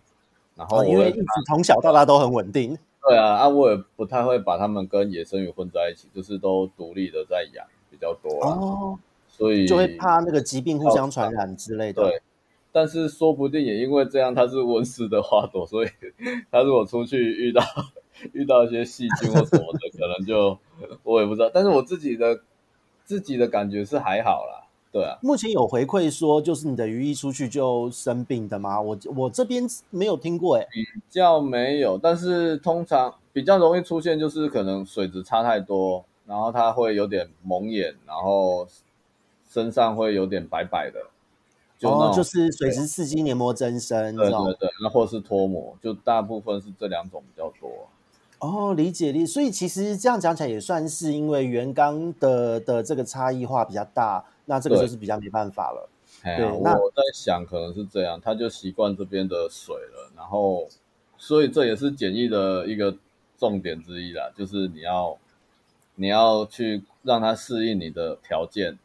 [0.56, 2.76] 然后、啊、因为一直从小到大都很稳定。
[3.08, 12.02] 对啊，啊，我也不太会把它们跟野生鱼混在一起，就是都独立的在养比较多哦，所以就会怕那个疾病互相传染之类的。
[12.02, 12.20] 对，
[12.72, 15.88] 但是说不定也因为这样，它是温室的花朵，所以
[16.50, 17.62] 它如果出去遇到
[18.34, 20.58] 遇到一些细菌或什么的，可能就
[21.04, 21.48] 我也不知道。
[21.54, 22.40] 但是我自己的
[23.04, 24.67] 自己的感觉是还好啦。
[24.90, 28.80] 对啊，目前有回馈说，就是你的鱼一出去就生病的吗？
[28.80, 38.66] 我我这边没有听过，哎，比较没有，但是通常比较容易出现就是可能水质差太多，然后它会有点蒙眼，然后
[39.50, 41.00] 身上会有点白白的，
[41.78, 47.88] 就、哦、就是水质刺激黏膜增生，对对对，那或是脱膜，就大部分是这两种比较多。
[48.38, 54.24] 哦，理解力，所以其实这样讲起来也算是因为原缸的的这个差异化比较大。
[54.48, 55.88] 那这个就是比较没办法了。
[56.24, 60.66] 对，对啊、我在想可能是这样，他就习惯这边的水了，然后
[61.18, 62.96] 所以这也是简易的一个
[63.36, 65.16] 重点之一啦，就是你要
[65.96, 68.76] 你要去让他适应你的条件，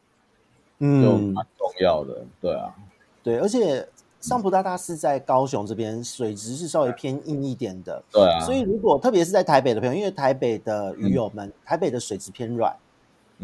[0.80, 2.24] 嗯，就蛮重要的。
[2.42, 2.74] 对啊，
[3.22, 3.88] 对，而且
[4.20, 8.00] 上普大大是在高雄这边，水质是稍微偏硬一点的。
[8.12, 12.76] 对啊，所以如果特别是在台北的朋友，因为台北的鱼友们，嗯、台北的水质偏软。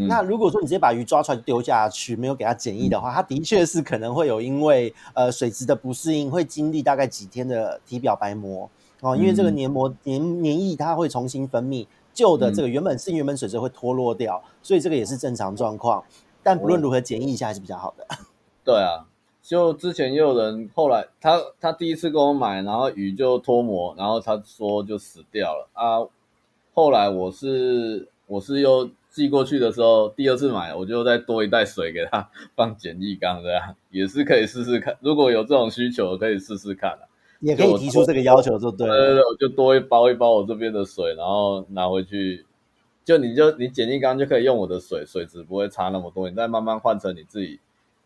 [0.07, 8.69] 那如果说你直接把鱼抓出来丢下去，没有给它检疫的话，它的确是可能会有因为呃水质的不适应，会经历大概几天的体表白膜
[9.01, 16.03] 哦，因为这个黏膜黏黏液它会重新分泌，旧的这个原本是原本水质会脱落掉，所以这个也是正常状况。
[16.43, 18.07] 但不论如何检疫一下还是比较好的。
[18.65, 19.05] 对啊，
[19.43, 26.07] 就之前也有人后来他他第一次跟我买，然后鱼就脱膜，然后他说就死掉了啊。
[26.73, 28.89] 后来我是我是又。
[29.11, 34.97] 寄过去的时候，第二次买我就再多一袋水给他放简易缸，这样也是可以试试看。
[35.01, 37.03] 如果有这种需求，可以试试看啊，
[37.41, 38.97] 也可以提出这个要求，就对了。
[38.97, 42.47] 对对对，我就多一包一包我这边的水，然后拿回去，
[43.05, 47.59] 就你就你简易缸就可以用我的水，水质不会差那么多，你再慢慢换成你自己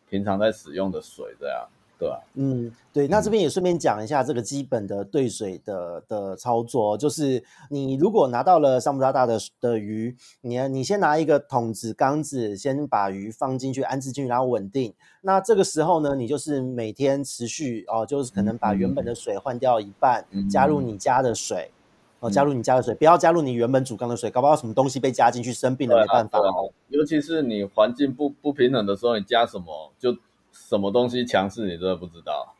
[0.09, 1.69] 平常在使用的水，这样。
[1.96, 14.92] 对啊，嗯，对，那这边也顺便讲一下这个基本的兑水的的操作，就是你如果拿到了上普大大的的鱼，你你先拿一个桶子、缸子，先把鱼放进去，安置进去，然后稳定。
[15.22, 21.70] 那这个时候呢，你就是每天持续哦，就是可能把原本的水换掉一半，嗯、加入你家的水，
[22.18, 26.72] 哦，加入你家的水，不要加入你原本主缸的水，搞不好什么东西被加进去生病了，没办法哦。
[26.88, 30.12] 尤其是你环境不不平衡的时候，你加什么就。
[30.55, 32.55] 什么东西强势，你真的不知道。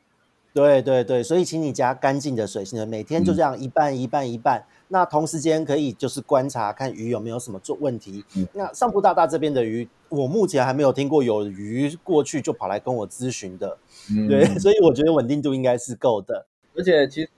[0.53, 4.61] 对对对，所以请你加干净的水，性的每天就这样一半一半一半。
[4.61, 8.25] 嗯、那同时间可以就是观察看鱼有没有什么做问题。
[8.37, 13.77] 嗯、那上普大大这边的鱼，我目前还没有听过有鱼过去就跑来跟我咨询的。
[14.13, 16.47] 嗯、对， 所以我觉得稳定度应该是够的。
[16.77, 17.31] 而且其实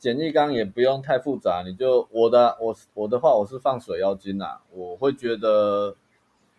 [0.00, 5.94] 简易缸也不用太复杂，你就我的我我的话，我是放水妖精啊，我会觉得。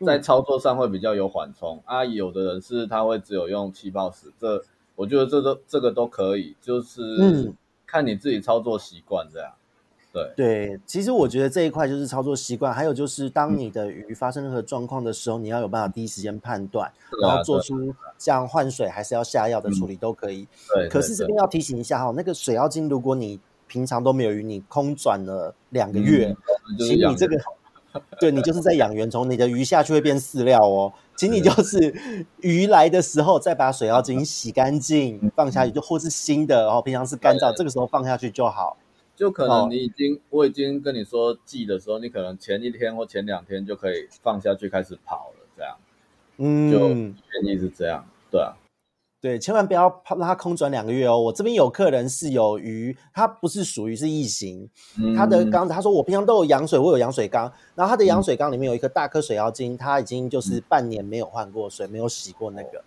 [0.04, 4.62] 在操作上会比较有缓冲、嗯、啊，有的人是他会只有用气泡石，这
[4.96, 7.54] 我觉得这都这个都可以，就是
[7.86, 9.52] 看你自己操作习惯这样。
[10.12, 20.42] 对对，其实我觉得这一块就是操作习惯，还有就是当你的鱼发生任何状况的时候，嗯、你要有办法第一时间判断，嗯、然后做出像换水还是要下药的处理都可以。
[20.42, 26.28] 嗯、对，可是这边要提醒一下哈，那个水妖精，如果你平常都没有鱼，你空转了两个月，
[26.70, 27.38] 嗯、请你这个。
[28.20, 31.94] 对，你就是在养原虫，你的鱼下去会变饲料哦，请你就是
[32.42, 38.78] 鱼来的时候再把水妖精洗干净放下去，就或是新的，然后平常是干燥，这个时候放下去就好。
[39.16, 45.78] 就可能你已经，我已经跟你说寄的时候，你可能前一天或前两天就可以放下去开始跑了，这样，
[46.38, 48.54] 嗯，就建议是这样，对啊。
[49.26, 51.20] 对，千万不要让它空转两个月哦。
[51.20, 54.70] 我这边有客人是有鱼，它不是属于是异形，
[55.18, 62.84] 他的缸子，他说我平常都有养水，我有养水缸，然后他的养水缸里面有一颗大颗水妖精，他已经就是半年没有换过水，没有洗过那个。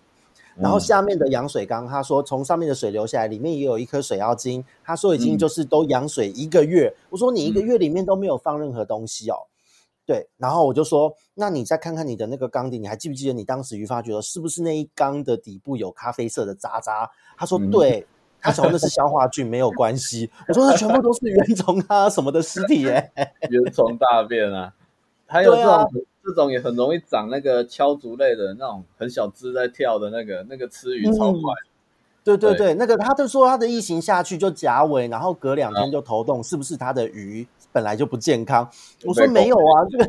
[0.55, 6.95] 然后下面的养水缸，他说从上面的水流下来，里面也有一颗水妖精，他说已经就是都养水一个月。
[7.11, 9.35] 我说你一个月里面都没有放任何东西哦。
[10.09, 17.11] 对，然后我就说，那你再看看你的那个缸底，你还记不记得你当时鱼发觉得是不是那一缸的底部有咖啡色的渣渣？
[17.37, 18.07] 他说对，
[18.41, 20.31] 他说那是消化菌，没有关系。
[20.49, 23.13] 我说那全部都是原虫啊什么的尸体耶，
[23.51, 24.73] 原虫大便啊，
[25.27, 25.85] 还有这种、啊、
[26.25, 31.53] 这种也很容易长那个敲竹类的那种很小只在跳的那个那个吃鱼超快。
[31.53, 31.69] 嗯
[32.25, 38.69] 对对对，对那个他就说他的异形下去就夹尾，然后隔两天就头动，啊、是不是他的鱼本来就不健康？
[39.05, 40.05] 我说没有啊，这个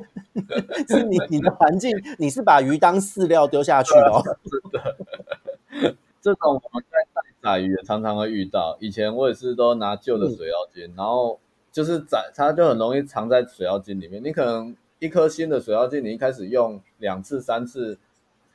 [1.00, 4.24] 是你你的环境，你是把鱼当饲料丢下去的。
[4.50, 8.78] 是的， 这种我们在带仔鱼也常常会遇到。
[8.80, 11.40] 以前我也是都拿旧的水妖精，嗯、然后
[11.72, 14.24] 就是宰它就很容易藏在水妖精里面。
[14.24, 17.98] 你可能一颗新的水妖精，你一开始用两次三次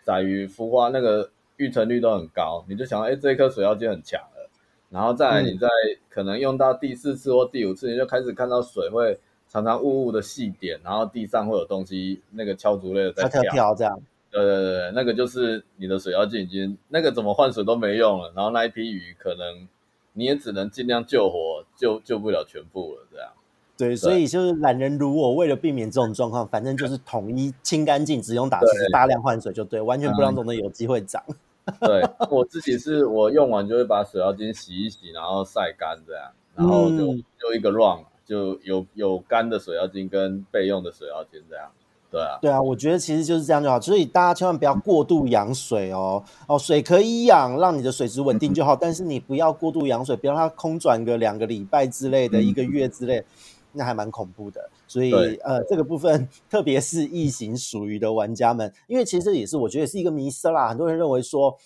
[0.02, 1.30] 宰鱼孵化那个。
[1.56, 4.33] 育成率都很高，你就想到，哎，这一颗水妖精很强了。
[4.94, 5.66] 然后再来，你再
[6.08, 9.18] 可能用到第四次或第五次，你就开始看到水会
[9.48, 14.00] 常常雾雾的细点，然后地上会有东西，那个敲竹类的在跳，跳，跳这样。
[14.30, 19.66] 对对对，那个就是你的水药精已经那个怎么换水都没用了，然后那一批鱼可能
[20.12, 23.28] 你也只能尽量救活，救救不了全部了，这样。
[23.76, 28.60] 对，对，所以就是懒人如我，为了避免这种状况，反正就是统一清干净，只用打，
[28.92, 31.20] 大量换水就对，完全不让这种的有机会长。
[31.28, 31.34] 嗯、
[31.80, 41.70] 对，我自己是我用完就会把水妖精洗一洗，然后晒干这样，然后就、嗯、就一个 run 就有有干的水妖精跟备用的水妖精这样。
[42.10, 46.22] 对啊，对啊，我觉得其实就是这样就好，所以大家千万不要过度养水哦。
[46.46, 53.24] 哦，水可以养，让你的水质稳定就好，嗯、但是你不要过度养水，不要让它空转个两个礼拜之类的，嗯、一个月之类，
[53.72, 54.70] 那还蛮恐怖的。
[54.94, 60.68] 所以呃，这个部分，特别是异形属于的玩家们，因为其实这也是我觉得是一个迷思啦。
[60.68, 61.58] 很多人认为说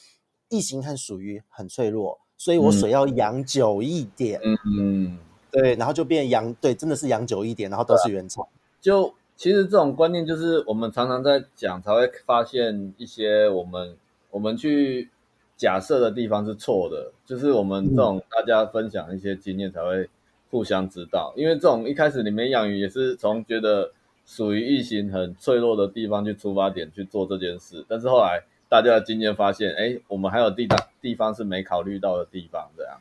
[0.48, 4.40] 异形和属于很脆弱，所以我水要养久一点。
[4.42, 5.18] 嗯嗯，
[5.50, 8.46] 对，然后就变养，对，真的是养久一点，然后都是原厂，
[8.80, 9.12] 就。
[9.36, 13.96] 其实这种观念就是我们常常在讲，才会发现一些我们
[14.32, 15.10] 我们去
[15.56, 17.12] 假设的地方是错的。
[17.24, 20.10] 就是我们这种大家分享一些经验，才会
[20.50, 21.32] 互相知道。
[21.36, 23.92] 因为这种一开始你们养鱼也是从觉得
[24.26, 32.98] 属于异形很脆弱的地方去出发点去做这件事，但是后来大家的经验发现，哎，我们还有地方地方是没考虑到的地方，这样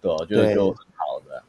[0.00, 1.42] 对，我觉得就很好的。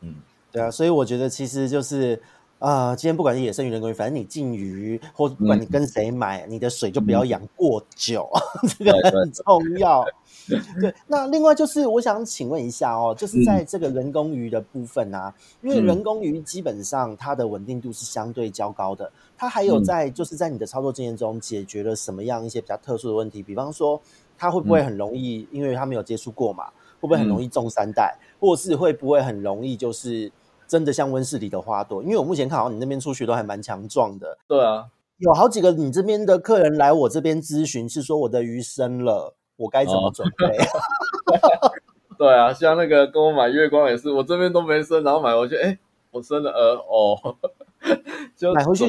[0.00, 0.16] 嗯，
[0.50, 2.20] 对啊，所以我觉得其实就是。
[2.62, 8.30] 啊、呃，今天不管是野生鱼、人工鱼，反正你进鱼，或不管你跟谁买，嗯、你的水就不要养过久，
[8.62, 10.04] 嗯、 这个很重要。
[10.04, 10.14] 对，对，对，
[11.06, 15.32] 那另外就是我想请问一下哦，就是在这个人工鱼的部分啊，
[15.62, 23.42] 嗯、因为人工鱼基本上它的稳定度是相对较高的，它还有在就是在你的操作经验中解决了什么样一些比较特殊的问题？
[23.42, 24.00] 比方说，
[24.36, 26.66] 它会不会很容易，嗯、因为它没有接触过嘛，
[27.00, 30.30] 会不会很容易中三代，嗯、或是会不会很容易就是？
[30.68, 34.38] 真的像温室里的花朵，因为我目前看好像你那边出血都还蛮强壮的。
[34.48, 34.86] 对啊，
[35.18, 40.46] 有好几个你这边的客人来我这边咨询，是说我的鱼生了，我该怎么准备？
[40.58, 41.72] 哦、
[42.18, 45.78] 对啊，像那个跟我买月光也是，我这边都没生，然后买回去，哎，
[46.10, 47.36] 我生了呃哦，
[48.36, 48.86] 就买回去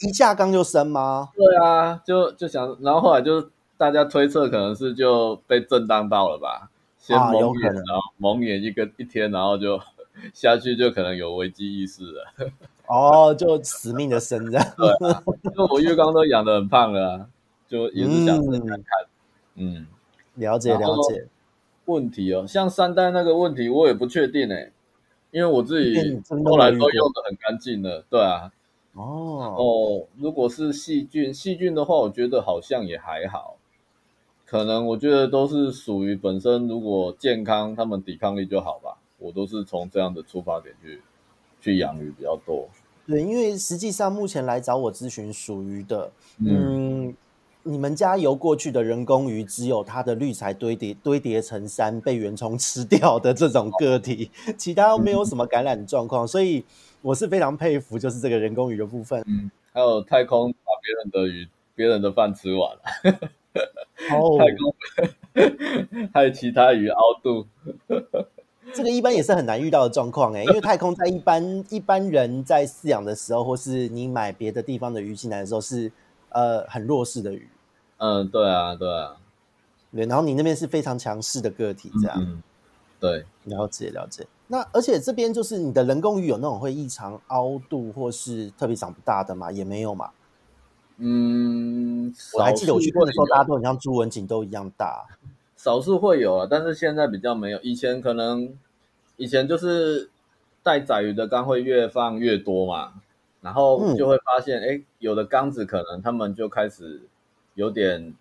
[0.00, 1.30] 一架缸就生吗？
[1.34, 9.80] 对啊，就就想，然后后来就大家推测可能是就被震荡到了吧，先蒙眼，啊、然后蒙眼一个一天，然后就。
[10.34, 12.22] 下去就可能有危机意识了，
[12.86, 14.66] 哦，就死命的生这样。
[14.76, 17.26] 对、啊，因为我月光都养的很胖了、啊，
[17.66, 18.84] 就也是想生看看。
[19.54, 19.86] 嗯，嗯
[20.34, 21.26] 了解了解。
[21.86, 24.70] 问题哦，像三代那个问题，我也不确定哎，
[25.30, 28.04] 因为我自己后来都用的很干净了。
[28.08, 28.52] 对啊。
[28.94, 33.56] 哦哦，如果是细菌，细菌的话，我觉得好像也还好。
[34.44, 38.98] 可能我觉得都是属于本身，如果健康，他们抵抗力就好吧。
[39.18, 41.00] 我都是从这样的出发点去
[41.60, 42.68] 去养鱼比较多。
[43.06, 47.16] 对，因为实际上目前来找我咨询属于的，嗯，嗯，
[47.64, 56.64] 你们家游过去的人工鱼，只有它的滤材堆叠堆叠成山，被原虫吃掉的这种个体， 其他没有什么感染状况，嗯、所以
[57.00, 59.22] 我是非常佩服，就是这个人工鱼的部分。
[59.26, 62.80] 嗯，还有太空把别人的鱼、别人的饭吃完了，
[64.10, 67.46] 哦， 太空 还有其他鱼凹肚。
[68.74, 75.92] 这个一般也是很难遇到的状况哎，因为太空在一般一般人在饲养的时候，或是你买别的地方的鱼进来的时候，是
[76.34, 77.48] 呃很弱势的鱼。
[77.98, 79.16] 嗯，对啊，对啊，
[79.92, 80.06] 对。
[80.06, 82.16] 然后你那边是非常强势的个体，这样。
[82.18, 82.42] 嗯，
[82.98, 84.26] 对，了解了解。
[84.48, 89.50] 那而且这边就是你的人工鱼有那种会异常凹度或是特别长不大的吗？
[89.50, 90.10] 也没有嘛。
[90.98, 95.06] 嗯，我还记得我去过的时候，大家都很像朱文锦都一样大。
[95.56, 97.58] 少数会有啊，但是现在比较没有。
[97.60, 98.52] 以前可能，
[99.16, 100.10] 以前就是
[100.62, 102.94] 带仔鱼的缸会越放越多嘛，
[103.42, 107.02] 然后就会发现，哎、嗯，有的缸子可能他们就开始
[107.54, 108.14] 有点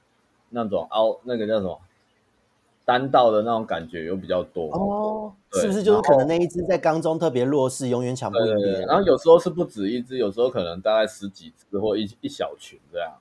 [0.49, 1.79] 那种凹，那个叫什么
[2.83, 8.81] 单道的那种感觉有比较多哦，是不是就是可能那一只在缸中特别弱势，永远抢不赢别人？
[8.87, 13.13] 然后有时候是不止一只，有时候可能大概十几只或一一小群这样，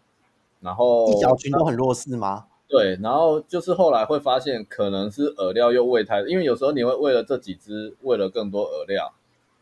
[0.61, 2.47] 然后一小群都很弱势吗？
[2.67, 9.13] 对，然后就是后来会发现，可能是饵料又喂太，因为有时候你会为了这几只为了更多饵料，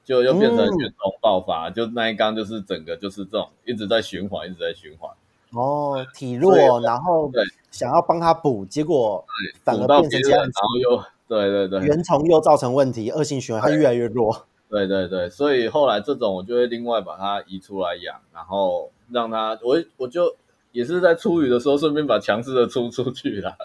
[0.08, 5.10] 就又变成原虫爆发，嗯、就那一缸就是整个就是这种一直在循环，一直在循环。
[5.52, 9.22] 哦，体弱，然后对想要帮他补，结果
[9.62, 14.46] 反而变成这样，然后又对对对，原虫又造成问题，恶性循环，它越来越弱。
[14.70, 20.34] 对对对，所以后来这种我就会另外把它移出来养，然后让它我我就。
[20.72, 23.56] 也是在出鱼的时候顺便把强势的出出去了。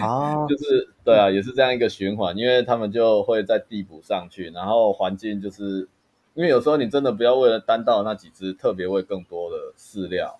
[0.00, 5.88] 啊， 就是对啊，也是这样一个循环，因为他们就会在地补上去，然后环境就是，
[6.34, 10.38] 因为有时候你真的不要为了单到那几只特别喂更多的饲料，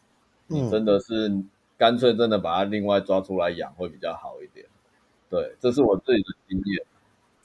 [0.49, 1.31] 嗯，你真的是
[1.77, 4.67] 干脆真的把它另外抓出来养会比较好一点。
[5.29, 6.87] 对，这是我自己的经验。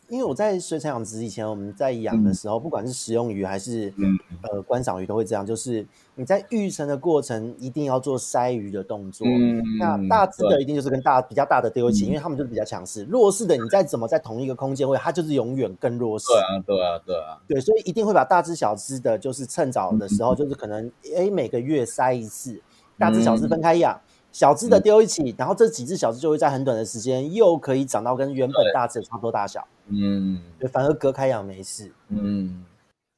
[0.07, 5.85] 因为我在水产养殖以前，我们在养的时候，嗯、不管是食用鱼还是、嗯、呃观赏鱼，都会这样，就是
[6.15, 9.25] 你在育成的过程一定要做筛鱼的动作。
[9.27, 13.03] 嗯、那大只的一定就是跟大比较大的丢一起，嗯、因为他们就是比较强势。
[13.05, 16.25] 弱势的你再怎么在同一个空间会，它就是永远更弱势。
[16.27, 17.41] 对啊，对啊，对啊。
[17.47, 22.61] 对，所以一定会把大只小只的，就是趁早的时候，嗯、就是可能诶每个月筛一次，
[22.97, 23.93] 大只小只分开养。
[23.93, 29.65] 嗯小只的丢一起，嗯、然后这几只小只就会在很短的时间又可以长到跟原本大只差不多大小。
[29.87, 31.91] 嗯，对，反而隔开养没事。
[32.09, 32.65] 嗯，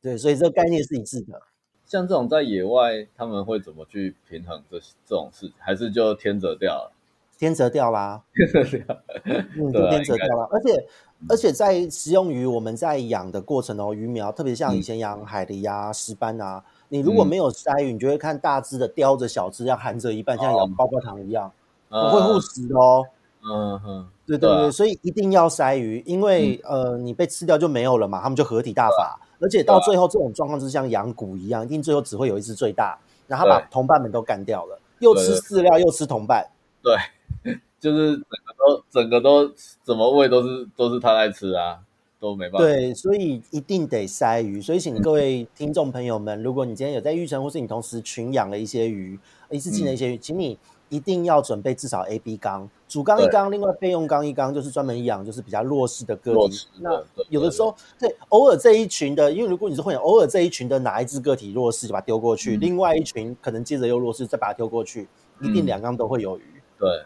[0.01, 1.41] 对，所以这个概念是一致的。
[1.86, 5.51] 像这种在野外，他们会怎么去平衡这这种事？
[5.57, 6.91] 还是就天择掉了？
[7.38, 10.47] 天择掉啦，天择掉，嗯，就天择掉啦。
[10.51, 10.88] 而且
[11.30, 16.63] 而且在食用鱼，我们在养的过程哦，鱼苗特别像以前养海狸啊、石斑啊。
[16.89, 21.51] 你如果没有筛鱼，你就会看大只的叼着小只，要含着一半，像咬包包糖一样，
[21.89, 23.05] 不会护食的哦。
[23.43, 36.45] 嗯哼，对对对，所以一定要筛鱼，因为呃，你被吃掉就没有了嘛，他们就合体大法，而且到最后这种状况就是像养蛊一样，一定最后只会有一只最大，然后他把同伴们都干掉了，又吃饲料又吃同伴。
[36.81, 36.95] 对，
[37.79, 39.51] 就是整个都整个都
[39.83, 41.79] 怎么喂都是都是他在吃啊。
[42.19, 42.57] 都没办法。
[42.57, 44.59] 对，所以一定得筛鱼。
[44.59, 49.19] 所以请各位听众朋友们，嗯、如果你今天有在育成，或是你同时群养了一些鱼，
[49.51, 50.57] 一次性的一些鱼，嗯、请你
[50.89, 56.67] 一定要准备至少 A、B 缸，主缸一缸，另外备用缸一缸，就是专门养就是比较弱势的个体。
[56.79, 65.07] 那有的时候，对，偶尔这一群的，因为如果你是会养，偶尔这一群的哪一只个体弱势，就把它丢过去；嗯、另外一群可能接着又弱势，再把它丢过去，
[65.41, 66.61] 一定两缸都会有鱼。
[66.79, 67.03] 对，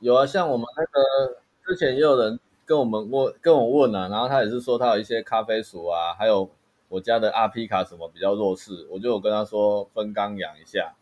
[0.00, 1.36] 有啊，像我们那个
[1.66, 2.38] 之前也有人。
[2.68, 6.50] 跟我们问，跟我问啊，然后他也是说他有一些咖啡鼠啊，还有
[6.88, 10.92] 我家的阿皮卡什么比较弱势，我就有跟他说分缸养一下，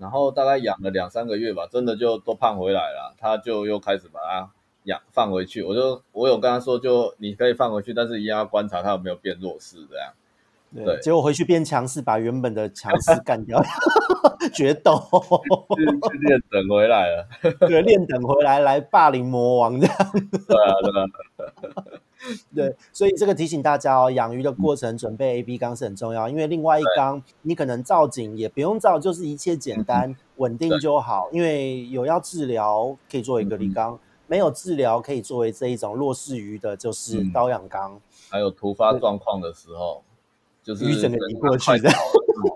[0.00, 4.50] 然后大概养了两三个月吧，真的就都胖回来了，他就又开始把它
[4.84, 10.12] 养放回去，我就我有跟他说，就你可以放回去，但是一定要观察它有没有变弱势这样。
[10.74, 13.62] 对，对结果回去变强势，把原本的强势干掉，
[14.54, 14.94] 决斗，
[16.22, 17.26] 练等回来了。
[17.68, 19.96] 对，练等回来来霸凌魔王这样。
[20.48, 22.00] 对啊，对啊。
[22.54, 31.28] 对，所以这个提醒大家哦，养鱼的过程准备 A、B 缸是很重要，因为另外一缸你可能造景也不用造，就是一切简单稳定就好。
[31.32, 38.00] 因为有要治疗可以做一个离缸，没有治疗可以作为这一种弱势鱼的，就是刀养缸。
[38.28, 40.02] 还有突发状况的时候。
[40.62, 41.90] 就是鱼整个移过去的，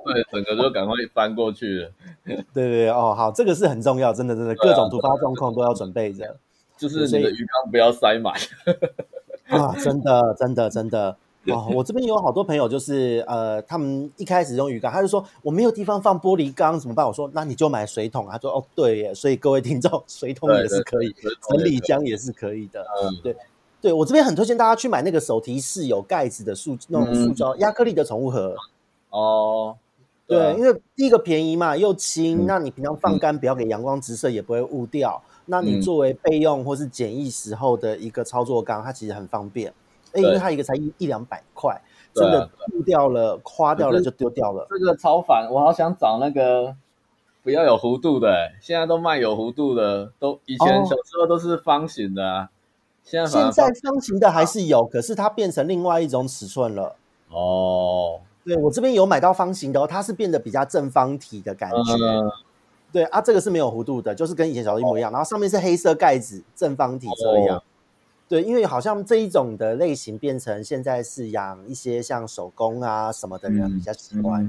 [0.05, 1.91] 对，整个就赶快翻过去了。
[2.23, 6.37] 对对对，哦，好，这个是很重要，真的真的，各种突发状况都要准备着。
[6.77, 8.35] 就是你的鱼缸不要塞满。
[9.62, 17.07] 啊，真的真的真的哦，我这边有好多朋友，就是呃，他们一开始用鱼缸，他就说我没有地方放玻璃缸怎么办？
[17.07, 18.26] 我说那你就买水桶。
[18.30, 21.14] 他说哦，对耶，所以各位听众，水桶也是可以，
[21.48, 22.80] 整理箱也是可以的。
[23.02, 23.36] 嗯，对。
[23.82, 28.57] 对，我这边很推荐大家去买那个手提式有盖子的塑那种塑胶亚克力的宠物盒
[29.11, 29.76] 哦。
[30.26, 35.22] 对，对，因为第一个便宜嘛，又轻，嗯、那你平常放干不要给阳光直射，也不会雾掉。
[35.47, 39.72] 嗯、那你作为备用或是简易时候的一个操作缸，它其实很方便。
[40.14, 41.76] 因为它一个才一一两百块，
[42.14, 44.64] 真的丢掉了、花掉了就丢掉了。
[44.70, 46.76] 这个超烦，我好想找那个
[47.42, 52.45] 不要有弧度的，现在都卖有弧度的，都以前小时候都是方形的啊。
[52.45, 52.49] 哦
[53.05, 56.95] 现在方形的还是有，可是它变成另外一种尺寸了。
[57.30, 61.76] 哦，对，我这边有买到方形的哦，它是变得比较正方体的感觉。
[62.95, 65.11] 对啊，这个是没有弧度的，就是跟以前小时候一模一样。
[65.11, 67.61] 然后上面是黑色盖子，正方体这样。
[68.28, 74.49] 对，因为好像这一种的类型变成现在是养一些像手工啊什么的人比较喜欢。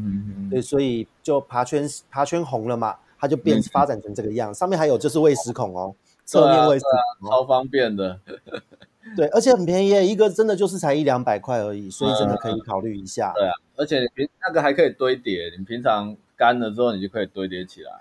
[0.52, 4.54] 对，所以就爬圈爬圈红了嘛，它就变发展成这个样。
[4.54, 5.96] 上面还有就是喂食孔哦。
[6.28, 8.20] 侧面位置、啊啊、超方便的，
[9.16, 13.32] 对，而且很便宜，一个真的就是才一两百块而已，所以真的可以考虑一下。
[13.36, 17.92] 对啊，而且你平那个还可以堆叠，你平常干了之后你就可以堆叠起来。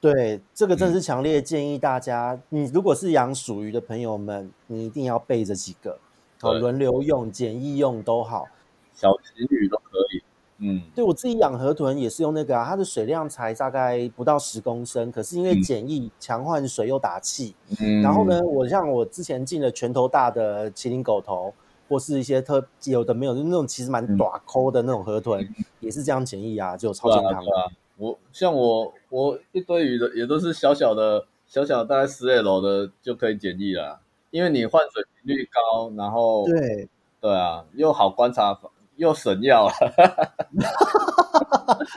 [0.00, 5.96] 对、这个真的是强烈建议大家，嗯、你如果是养鼠鱼的朋友们，你一定要备着几个，
[6.40, 6.60] 好对。
[6.60, 8.48] 轮流用、简易用都好，
[8.92, 10.22] 小情侣都可以。
[10.58, 21.54] 嗯，对我自己养河豚也是用那个啊，它的水量才大概不到十公升，可是因为简易强换水又打气，嗯，然后呢，我像我之前进了拳头大的麒麟狗头，
[21.88, 27.50] 或是一些特有的没有，就那种其实蛮短抠的那种河豚，嗯、也是这样简易啊，就超健康的。
[28.02, 34.00] 我像我我一堆鱼的也都是小小的小小的大概十 L 的就可以简易了，
[34.32, 36.88] 因为你换水频率高，然后对
[37.20, 38.58] 对啊，又好观察，
[38.96, 39.74] 又省药了。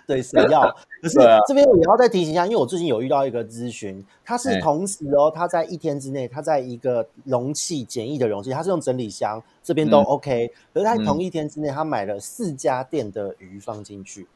[0.05, 0.61] 对，省药。
[1.01, 10.53] 可是这边我也要再提醒一下，因为我最近有遇到一个咨询，他是同时哦，他在一天之内，他在一个容器简易的容器，他是用整理箱，这边都 OK，嗯。
[10.71, 14.27] 可是他同一天之内，他买了四家店的鱼放进去，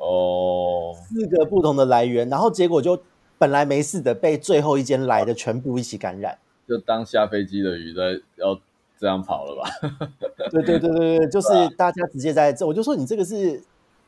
[0.00, 3.00] 哦，四个不同的来源，然后结果就
[3.38, 6.36] 本来没事的，被最后一间来的全部一起感染，
[6.66, 8.58] 就当下飞机的鱼在要
[8.98, 9.70] 这样跑了吧？
[10.50, 13.62] 对对对对对，就是大家直接在这，我就说你这个是。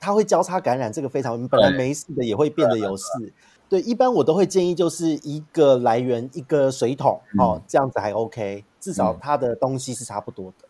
[0.04, 3.04] 它会交叉感染，这个非常本来没事的也会变得有事。
[3.68, 10.66] 对，一般我都会建议就是一个来源一个水桶，嗯、哦，这样子还 OK，至少它的东西是差不多的。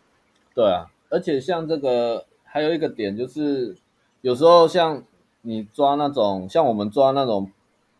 [0.53, 3.75] 对啊，而且像这个还有一个点就是，
[4.21, 5.03] 有时候像
[5.43, 7.51] 你抓那种像我们抓那种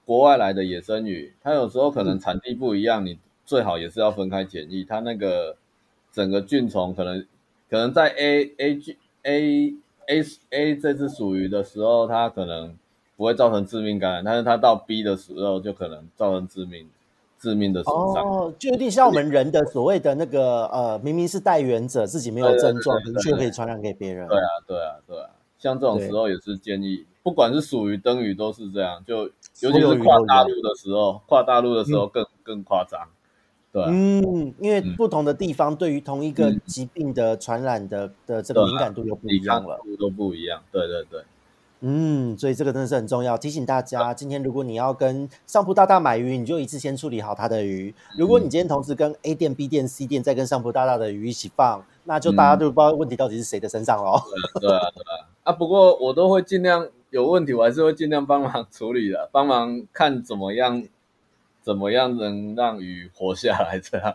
[0.04, 4.84] 国外来的野生鱼，它有时候可能产地不一样，嗯、你最好也是要分开检疫。
[4.84, 5.56] 它那个
[6.12, 7.26] 整个菌虫可能
[7.70, 9.76] 可能在 A A G A。
[10.06, 12.78] A A 这只属于的时候，它可能
[13.16, 16.90] 不会造成致命感染，但是它到 B 的时候就可能造成致命
[17.40, 18.22] 致命的损伤。
[18.22, 24.28] 哦，就有点像我们人的所谓的那个呃，明明是带源者，自己没有症状，可是却可以传染给别人。
[24.28, 25.30] 对啊，对啊，对啊，
[25.64, 29.24] 像这种时候也是建议，不管是属于灯鱼都是这样，就
[29.62, 33.00] 尤其是跨大陆的时候，跨大陆的时候更、嗯、更夸张。
[33.72, 40.62] 对、啊，嗯，因为不同的地方对于同一个疾病的传染的、嗯、的这个敏感度又不一样了，都不一样。
[40.70, 41.24] 对对对，
[41.80, 47.96] 嗯，所以这个真的是很重要，提醒大家，今天如果你要跟上铺大大买鱼，你就一次先处理好他的鱼。
[48.18, 54.22] 如果你今天同时跟 A 店、B 店、C 店再跟上铺大大的鱼一起放，那就大家都不知道问题到底是谁的身上了。
[54.60, 60.84] 对啊，对啊，啊，不过我都会尽量有问题，我还是会尽量帮忙处理的，帮忙看怎么样。
[61.66, 63.80] 怎么样能让鱼活下来？
[63.80, 64.14] 这样，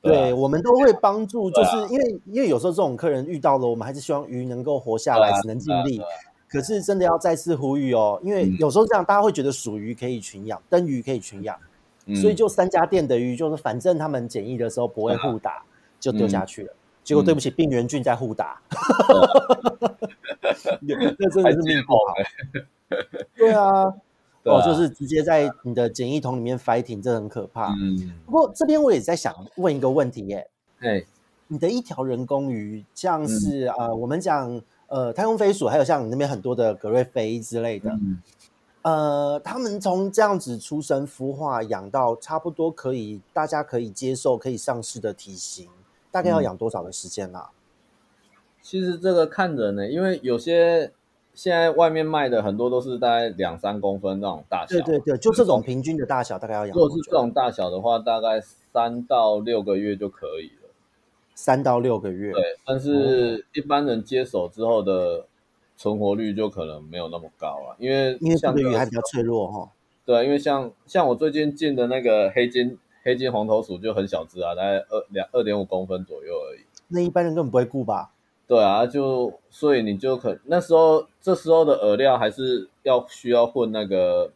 [0.00, 6.00] 对，对我们都会帮助，就是因为、啊、因为有时候这种客人遇到了，我们还是希望鱼能够活下来，只能尽力。
[6.48, 11.58] 可是真的要再次呼吁哦，因为有时候这样大家会觉得鼠鱼可以群养，灯鱼可以群养，
[12.14, 15.64] 所以就三家店的鱼，就是反正他们检疫的时候不会互打，
[15.98, 16.72] 就丢下去了。
[17.08, 18.60] 结果对不起，病原菌在互打，
[20.82, 22.12] 那真的是命不好。
[23.34, 23.94] 对啊。
[24.44, 27.72] 哦，就是直接在你的简易桶里面 fighting，这很可怕。
[27.72, 30.46] 嗯，不过这边我也在想问一个问题耶。
[30.80, 31.02] 哎，
[31.46, 38.22] 你的一条人工鱼，像是呃，我们讲呃太空飞鼠，还有像你那边很多的格瑞菲之类的，嗯、
[38.82, 45.68] 呃，他们从这样子出生、孵化、养到差不多可以大家可以接受、可以上市的体型，
[46.10, 47.50] 大概要养多少的时间啊？
[48.62, 50.92] 其实这个看人呢，因为有些。
[51.34, 56.74] 现在外面卖的很多都是大概两三公分那种大小，对对对，就这种平均的大小，大概要养。
[56.74, 60.70] 如果是这种大小的话，大概三到六个月就可以了。
[61.36, 62.42] 三到六个月，对。
[62.66, 65.26] 但是一般人接手之后的
[65.76, 69.70] 存活率就可能没有那么高了，因为因为这个鱼还比较脆弱哈。
[70.04, 76.60] 对，因为像像我最近进的那个黑金黑金黄头鼠就很小只啊，大概二两二点五公分左右而已。
[76.88, 78.12] 那一般人根本不会顾吧？
[78.46, 84.32] 对啊，就所以你就可那时候这时候的饵料还是要需要混那个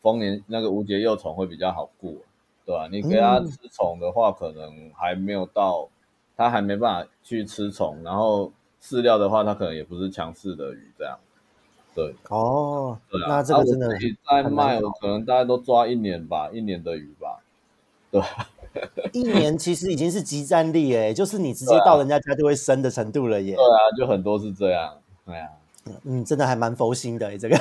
[0.00, 2.18] 丰年那个无节幼虫会比较好顾，
[2.66, 2.88] 对吧、啊？
[2.92, 5.88] 你给它吃虫的话，可能还没有到，
[6.36, 11.18] 它还没办法去吃虫，然后饲料的话，它可能也不是强势的鱼这样。
[11.94, 17.39] 对哦，对啊，那这个真的自己在卖，可能大家都抓一年吧，一年的鱼吧，
[18.10, 18.22] 对。
[19.12, 23.56] 一年其实已经是即战力哎，就是你直接到人家家就会生的程度了耶。
[23.56, 24.94] 对啊，就很多是这样。
[25.26, 25.48] 对啊，
[26.04, 27.58] 嗯，真的还蛮佛心的哎，这个。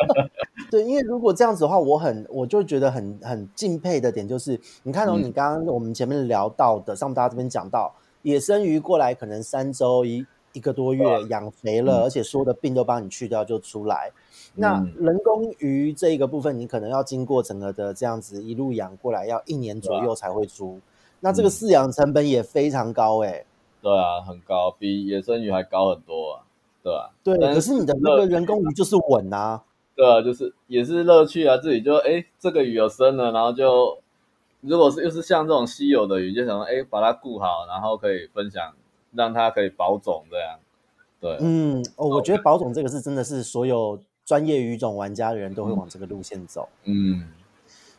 [0.70, 10.24] 对，因为如果这样子的话，我很我就觉得很很敬佩的点就是，你看哦，你刚刚我们前面聊到的，上大家这边讲到野生鱼过来，可能三周一
[10.54, 14.10] 一个多月养肥了，而且所有的病都帮你去掉就出来。
[14.60, 20.80] 那人工鱼这一个部分，你可能要经过整个的这样子一路养过来，要一年左右才会出。
[21.20, 23.46] 那这个饲养成本也非常高哎、欸。
[23.80, 26.42] 对啊，很高，比野生鱼还高很多啊。
[26.82, 27.10] 对啊。
[27.22, 29.62] 对，可是你的那个人工鱼 就是稳啊。
[29.94, 33.96] 对啊，就是也是乐趣啊，自己就哎、欸，这个鱼有生了，然后就
[34.60, 38.74] 如果是又是像这种稀有的鱼，就想说哎、欸，把它顾好，然后可以分享，
[39.12, 40.58] 让它可以保种这样。
[41.20, 43.98] 对，嗯，哦，我觉得保种这个是真的是所有。
[44.28, 46.68] 专业鱼种玩家的人都会往这个路线走。
[46.84, 47.26] 嗯，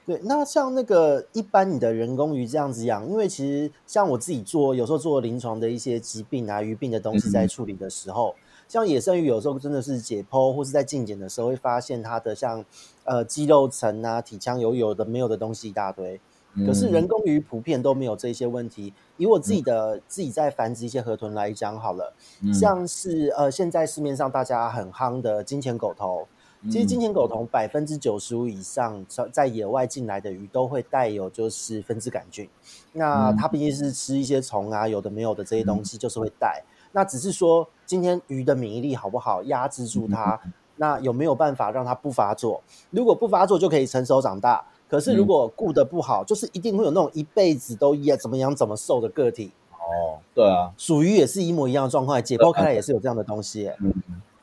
[0.06, 0.22] 对。
[0.24, 12.64] 那像那个一般你的人工鱼这样子养，因为其实像我自己做，有时候做临床的一些疾病啊、鱼病的东西在处理的时候，嗯、像野生鱼有时候真的是解剖或是在镜检的时候会发现它的像
[13.06, 16.22] 呃肌肉层啊、体腔有有的没有的东西一大堆。
[16.66, 18.94] 可是人工鱼普遍都没有这些问题。
[19.18, 26.26] 以我自己的、嗯、自己在繁殖一些河豚来讲好了，嗯、像是呃现在市面上大家很夯的金钱狗头，
[26.62, 32.50] 嗯、其实金钱狗头百分之九十五以上在野外进来的鱼都会带有就是分支杆菌。
[32.94, 36.64] 那它毕竟是吃一些虫啊，有的没有的这些东西就是会带。
[36.64, 42.64] 嗯、那只是说今天鱼的免疫力好不好，压制住它，嗯、那有没有办法让它不发作？
[42.90, 44.64] 如果不发作就可以成熟长大。
[44.90, 49.52] 可是如果顾得不好，嗯、就是一定会有那种一辈子都也怎么样怎么瘦的个体。
[49.72, 53.72] 哦，对啊，属于也是一模一样的状况，解剖开来也是有这样的东西。
[53.82, 53.94] 嗯，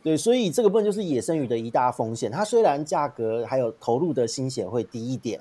[0.03, 2.30] 对，所以这个部分就是野生鱼的一大风险。
[2.30, 5.40] 它虽然价格还有投入的心血会低一点，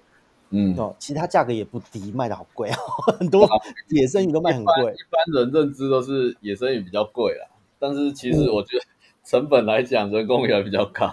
[0.51, 2.78] 嗯，哦，其实它价格也不低，卖的好贵哦，
[3.18, 3.47] 很多
[3.89, 4.74] 野生鱼都卖很贵。
[4.93, 7.47] 一般人认知都是野生鱼比较贵啦，
[7.80, 8.84] 但是其实我觉得
[9.24, 11.06] 成本来讲，人工也比较高。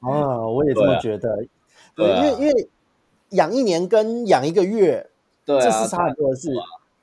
[0.00, 1.38] 啊，我也这么觉得。
[1.96, 2.68] 对，因为因为。
[3.34, 5.10] 养一年跟养一个月，
[5.44, 6.50] 对啊，这是差很多的事。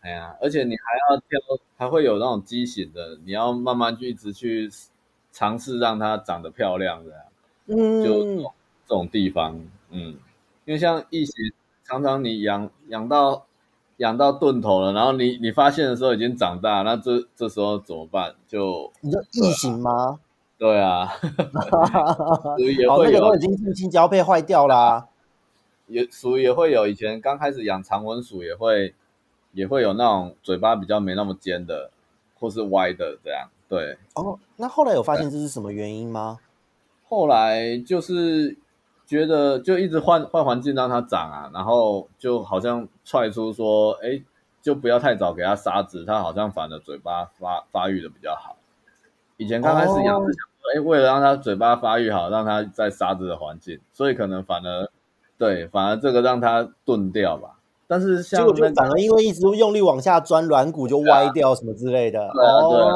[0.02, 1.40] 哎呀，而且你还要挑，
[1.78, 4.68] 还会有那种畸形的，你要慢慢去一直去
[5.32, 7.20] 尝试让它长得漂亮，这样。
[7.68, 8.50] 嗯，就
[8.88, 9.60] 这种，地方，
[9.92, 10.18] 嗯，
[10.66, 11.36] 因为像异形，
[11.86, 13.46] 常常你养养到
[13.98, 18.34] 养到钝头了，然后你你发现的时候已经长大，那这这时候怎么办？
[18.48, 20.20] 就你说异形吗？
[20.58, 21.06] 对啊，
[22.90, 25.08] 好，那个都已经近亲交配坏掉啦。
[25.92, 28.96] 也鼠也会有，以前刚开始养长吻鼠也会
[29.52, 31.92] 也会有那种嘴巴比较没那么尖的，
[32.40, 33.50] 或是歪的这样。
[33.68, 36.40] 对哦，那后来有发现这是什么原因吗？
[37.08, 38.58] 后来就是
[39.06, 44.22] 觉得就一直换换环境让它长啊，然后就好像踹出说，哎，
[44.62, 48.56] 就不要太早给它沙子，它好像反而嘴巴发发育的比较好。
[49.38, 54.90] 以前刚开始养是想说，哎、哦，为了让它嘴巴发育好，让它在沙子的环境，所以可能反而。
[55.42, 57.58] 对，反而这个让它钝掉吧。
[57.88, 62.30] 但是像、那个、结果就反而因为一直用力往下钻，软骨就歪掉什么之类的。
[62.32, 62.90] 对啊，对啊。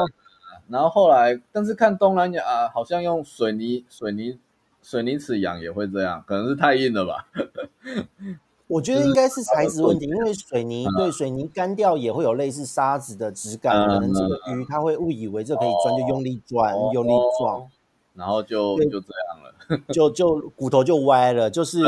[0.68, 4.38] 然后后来，但是看东南亚、啊、好像用水泥、水泥、
[4.80, 7.26] 水泥池养也会这样，可能是太硬了吧。
[8.68, 17.68] 我觉得应该是材质问题，因为水泥对水泥干掉也会有类似沙子的质感，可能这个鱼它会误以为这可以钻，就用力钻，用力撞，
[18.16, 19.52] 然后就就这样了。
[19.92, 21.80] 就就骨头就歪了，就是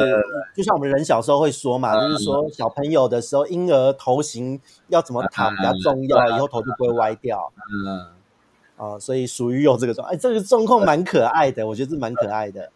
[0.52, 7.52] 就像我们人小时候会说嘛，就是说小朋友的时候，婴儿头型要怎么躺比较重要，以后头就不会歪掉。
[7.86, 8.08] 嗯，
[8.76, 12.68] 啊，所以属于有这个状，哎，这个状况蛮可爱的，我觉得是蛮可爱的。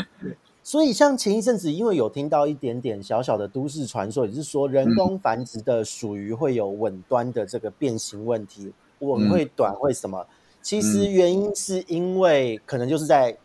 [0.62, 10.26] 所以像前一阵子，因为有听到一点点小小的都市传说，也是说人工繁殖的属于会有吻端的这个变形问题，吻会短会什么？
[10.64, 13.36] 其实原因是因为可能就是在。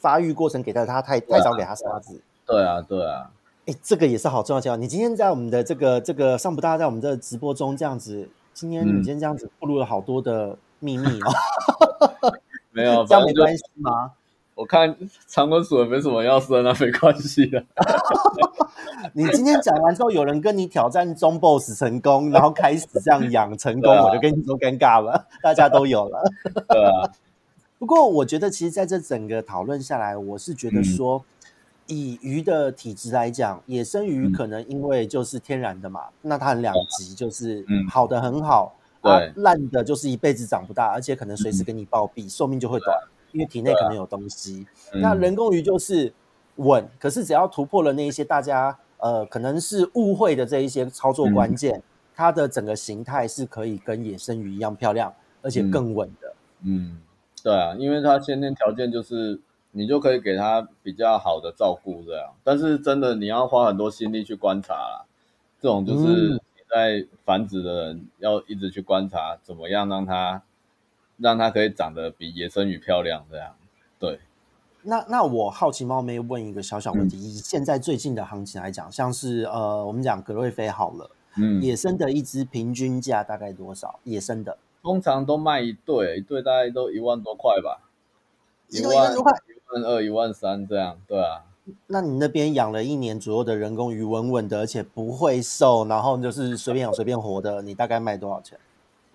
[0.00, 3.28] 发育过程给到他太太早给他沙子，对啊对啊，
[3.66, 4.76] 哎、啊，这个也是好重要。
[4.76, 11.32] 你今天在我们的这个这个上不大在我们这直播中这样子，今天你今天这样子暴露了好多的秘密哦。
[12.70, 14.12] 没有， 这样没关系吗？
[14.58, 14.92] 我看
[15.28, 17.64] 长吻属也没什么要生，那 没关系的。
[19.14, 26.20] 你今天讲完之后，有人跟你挑战中 boss 成功，然后开始这样养成功，啊、我就跟你说尴尬了，大家都有了。
[26.68, 27.08] 对啊。
[27.78, 31.24] 不过，我觉得其实在这整个讨论下来，我是觉得说，
[31.86, 42.98] 以鱼的体质来讲，野生鱼可能因为就是天然的嘛，那它很两极，就是好的很好，对，烂的就是一辈子长不大，而且可能随时给你暴毙，寿命就会短，
[43.32, 44.66] 因为体内可能有东西。
[44.94, 46.12] 那人工鱼就是
[46.56, 51.82] 稳，可是只要突破了那一些大家呃可能是误会的这一些操作关键，
[52.14, 55.12] 它的整个形态是可以跟野生鱼一样漂亮，
[55.42, 56.34] 而且更稳的。
[56.62, 57.00] 嗯。
[57.40, 65.04] 对啊，因为它先天条件就是你就可以给它比较好的照顾这样，但是真的你要花很多心力去观察啦，
[65.60, 70.42] 这种就是你在繁殖的人要一直去观察怎么样让它
[71.18, 73.54] 让它可以长得比野生鱼漂亮这样。
[73.98, 74.20] 对，
[74.82, 83.98] 那那我好奇冒昧问一个小小问题，嗯、以现在最近的行情来讲，像是呃我们讲格瑞菲好了，嗯，野生的一只平均价大概多少？
[84.04, 84.56] 野生的？
[84.80, 87.90] 通常都卖一对，一对大概都一万多块吧，
[88.68, 91.44] 一万多块，一万二、一万三这样，对啊。
[91.88, 98.58] 那你那边养了一年左右的人工鱼，稳稳的，而且不会瘦，然后就是随便养随便活的，你大概卖多少钱？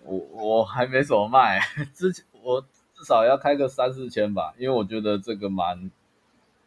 [0.06, 1.60] 我我还没怎么卖，
[1.94, 5.90] 之前我至少要开个三四千吧，因为我觉得这个蛮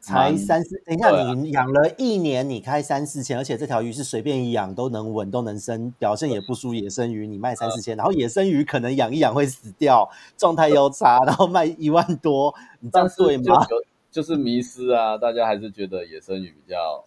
[0.01, 13.65] 才三四，等一下你养了一年，你开三四千，而且这条鱼是随便养都能稳都能生，表现也不输野生鱼，你卖三四千，然后野生鱼可能养一养会死掉，状态又差，然后卖一万多，你这样对吗？
[13.65, 13.83] 就，
[14.13, 17.05] 就是迷失啊，大家还是觉得野生鱼比较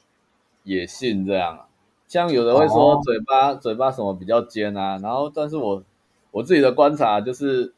[0.63, 1.65] 野性这样，啊。
[2.07, 5.83] 像有人会说嘴巴、哦、嘴巴什么比较尖啊，然后但是我
[6.31, 7.73] 我自己的观察就是。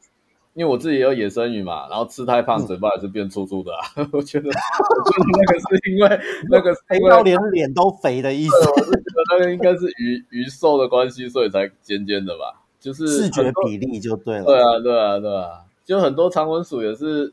[0.53, 3.79] 因为我自己也有野生鱼嘛，然后吃太胖，嘴巴也是变粗粗的啊。
[3.95, 6.19] 嗯、 我觉得，我觉得那个是因为
[6.51, 8.69] 那个肥到连脸都肥的意思。
[8.69, 12.61] 我是觉得那个应该是鱼 鱼瘦的关系，所以才尖尖的吧？
[12.81, 14.43] 就是视觉比例就对了。
[14.43, 17.31] 对啊，对啊，对啊，就很多长吻鼠也是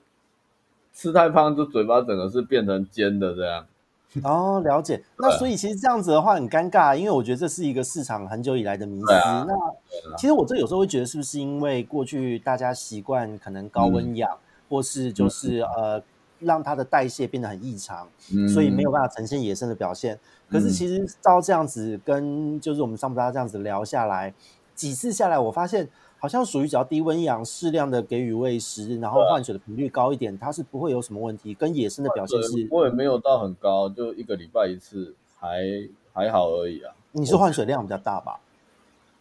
[0.92, 3.66] 吃太胖，就嘴巴整个是变成尖的这样。
[4.24, 5.04] 哦，了解。
[5.18, 9.12] 那所以其实这样子的话很尴尬，因为我觉得这是一个市场很久以来的迷思。
[9.12, 14.38] 啊、那其实我这有时候会觉得，是不是因为过去大家习惯可能高温养，嗯、
[14.70, 16.02] 或是就是、嗯、呃
[16.40, 20.14] 让它的代谢变得很异常，嗯、所以没有办法呈现野生的表现。
[20.14, 20.20] 嗯、
[20.52, 24.32] 可是其实照这样子跟就是我们上不拉这样子聊下来
[24.74, 25.88] 几次下来，我发现。
[26.18, 31.54] 好像属于只要低温养，适量的给予喂食，然后换水的频率高一点，它是不会有什么问题。
[31.54, 36.92] 跟野生的表现是，我也没有到很高，就一个礼拜一次，还还好而已啊。
[37.12, 38.40] 你是换水量比较大吧？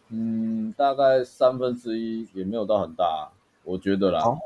[0.08, 3.30] 嗯，大概三分之一也没有到很大，
[3.62, 4.20] 我觉得啦。
[4.24, 4.36] 哦，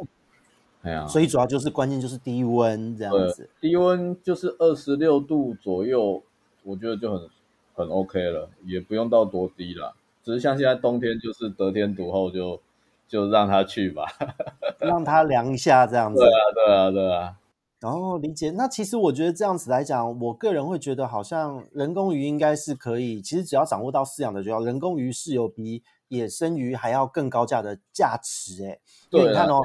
[0.82, 3.48] 哎呀，所以主要就是关键就是低温这样子。
[3.60, 6.22] 低温就是二十六度左右，
[6.64, 7.28] 我觉得就很
[7.74, 9.94] 很 OK 了，也不用到多低了。
[10.22, 12.60] 只是像现在冬天，就是得天独厚就，
[13.08, 14.06] 就就让他去吧，
[14.80, 16.18] 让他凉一下这样子。
[16.18, 17.36] 对啊，对啊，对啊。
[17.80, 18.52] 然后理解。
[18.52, 23.20] 那其实我觉得这样子来讲，我个人会觉得好像人工鱼应该是可以。
[23.20, 28.64] 其实只要掌握到饲养的诀窍，人工鱼是有比野生鱼还要更高价的价值。
[28.64, 28.78] 哎，
[29.10, 29.60] 对，你看哦，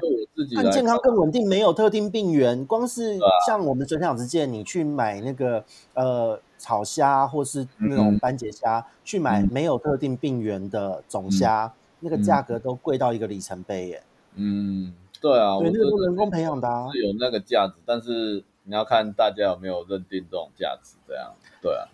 [0.55, 2.65] 更健康、更稳定，没有特定病源。
[2.65, 6.41] 光是像我们水产养殖界，你去买那个呃。
[6.57, 14.03] 草虾或是那种斑节虾，嗯、去买没有特定病源的种虾，嗯、那个价格都贵到一个里程碑耶。
[14.35, 21.87] 嗯，对啊，对，那个都人工培养的啊，是有那个价值，但是你要看大家有没有认定这种价值，这样对啊。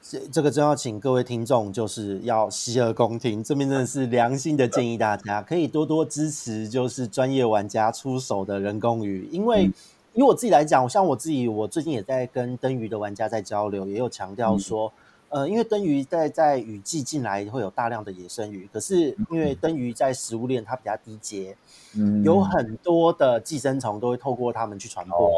[0.00, 9.66] 这这个真要请各位听众就是要洗耳恭听，这边真的是良心的建议，大家可以多多支持，就是专业玩家出手的人工鱼，因为。
[9.66, 9.74] 嗯
[10.14, 14.92] 以我自己来讲，像我自己，我最近也在跟灯鱼的玩家在交流，也有强调说，
[15.30, 21.56] 嗯、呃，因为灯鱼在在雨季进来会有大量的野生鱼，可是因为灯鱼在食物链它比较低阶，
[21.96, 25.32] 嗯，有很多的寄生虫都会透过它们去传播，哦、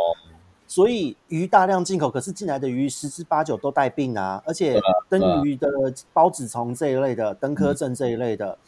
[0.66, 5.68] 所以鱼大量进口，可是进来的鱼十之八九都带病啊，而且灯鱼的
[6.12, 8.58] 孢子虫这一类的灯科症这一类的，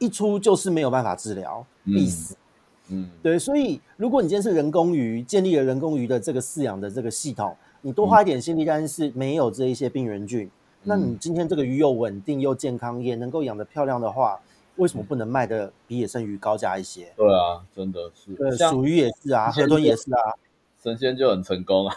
[0.00, 2.34] 一出就是没有办法治疗，必死。
[2.92, 10.50] 嗯，对，所以如果你今天是人工鱼，建立了人工鱼的这个饲养的这个系统，你多花一点心力，但是没有这一些病原菌，嗯、
[10.84, 14.38] 那你今天这个鱼又稳定又健康，也能够养得漂亮的话，
[14.76, 17.12] 为什么不能卖的比野生鱼高价一些？
[17.16, 18.34] 对啊，真的是。
[18.34, 20.20] 对，属鱼也是啊，河豚也是啊，
[20.82, 21.96] 神仙就很成功啊。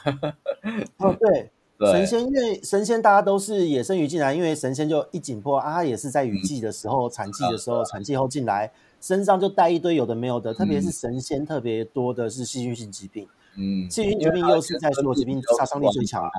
[0.98, 1.52] 哦， 对，
[1.92, 8.72] 神仙因为神仙大家都是野生鱼进来，因为神仙就一紧迫啊，它也是在雨季的时候、嗯、产季的时候、啊、 产季后进来。
[9.06, 13.28] 身上就带一堆有的没有的，特别是神仙特别多的是细菌性疾病。
[13.56, 16.30] 嗯，细菌疾病又是在所有疾病杀伤力最强的。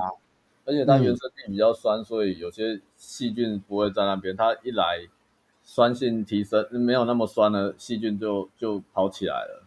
[0.65, 4.35] 而且它原生地比较酸，所以有些细菌不会在那边。
[4.35, 5.07] 它一来
[5.63, 9.63] 酸性提升，没有那么酸了细菌就就跑起来了。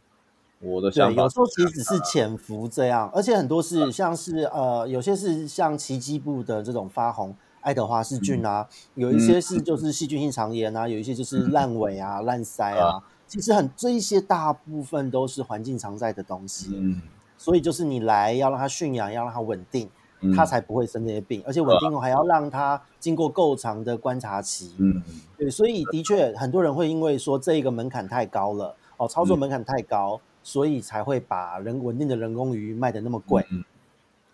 [0.60, 7.34] 我的想法，对，有时候其实只是潜伏这样，而且很多是像是呃，有些是像奇迹部的这种发红。
[7.60, 12.96] 爱德华氏菌啊，嗯、有一些是就是细菌性肠炎啊，嗯、有一些就是烂尾啊、烂腮啊。
[12.96, 17.00] 啊其实很这一些大部分都是环境常在的东西，嗯，
[17.38, 19.88] 所以就是你来要让它驯养，要让它稳定，
[20.20, 21.40] 嗯、它才不会生这些病。
[21.46, 25.00] 而且稳定后还要让它经过够长的观察期，嗯，
[25.38, 25.48] 对。
[25.48, 33.62] 所以的确很多人会因为说这个门槛太高了哦，操作门槛太高，嗯、所以才会把人稳定的人工鱼卖的那么贵，嗯，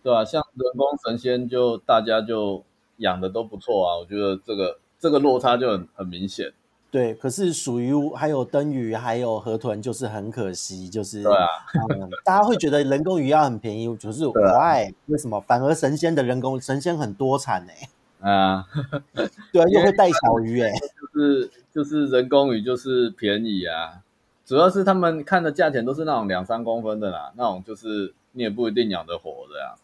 [0.02, 2.64] 对啊，像人工神仙就大家就。
[2.98, 6.52] 养的都不错啊，我觉得这个这个落差就很很明显。
[6.88, 11.46] 对，可是属于还有灯鱼还有河豚，就是很可惜，就是对啊、
[11.92, 15.38] 嗯，大家会觉得人工鱼要很便宜，就是我爱、啊、为什么？
[15.40, 17.88] 反而神仙的人工神仙很多产呢、欸？
[18.30, 18.64] 啊，
[19.52, 24.00] 对啊，又会带小鱼哎、欸，就是就是人工鱼就是便宜啊，
[24.46, 29.74] 主要是他们看的价钱都是那种两三公分的啦，那种就是你也不一定养得活的呀，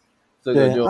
[0.41, 0.87] 这个就。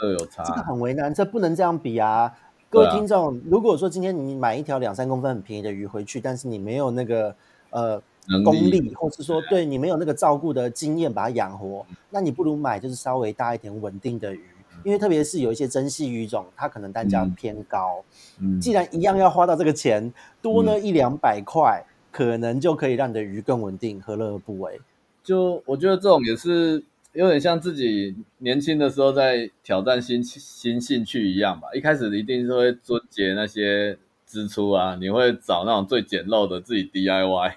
[0.00, 2.32] 这有差，这个很为难，这不能这样比啊！
[2.70, 7.34] 各位听众，啊、如果说今天你买一条两三公分很便宜的鱼回去，但是你没有那个
[7.68, 8.00] 呃
[8.42, 14.44] 功力，或是说对你没有那个照顾的经验把它养活，那你不如买就是稍微大一点稳定的鱼，
[14.84, 18.02] 因为特别是有一些珍稀鱼种，它可能单价偏高。
[18.40, 24.80] 嗯，既然一样要花到这个钱，多呢一两百块，可能就可以让你的鱼更稳定，何乐而不为？
[25.22, 26.82] 就我觉得这种也是
[27.12, 31.68] 有点像自己年轻的时候在挑战新新兴趣一样吧。
[31.74, 37.52] 一开始一定是会撙节那些支出啊，你会找那种最简陋的自己 DIY。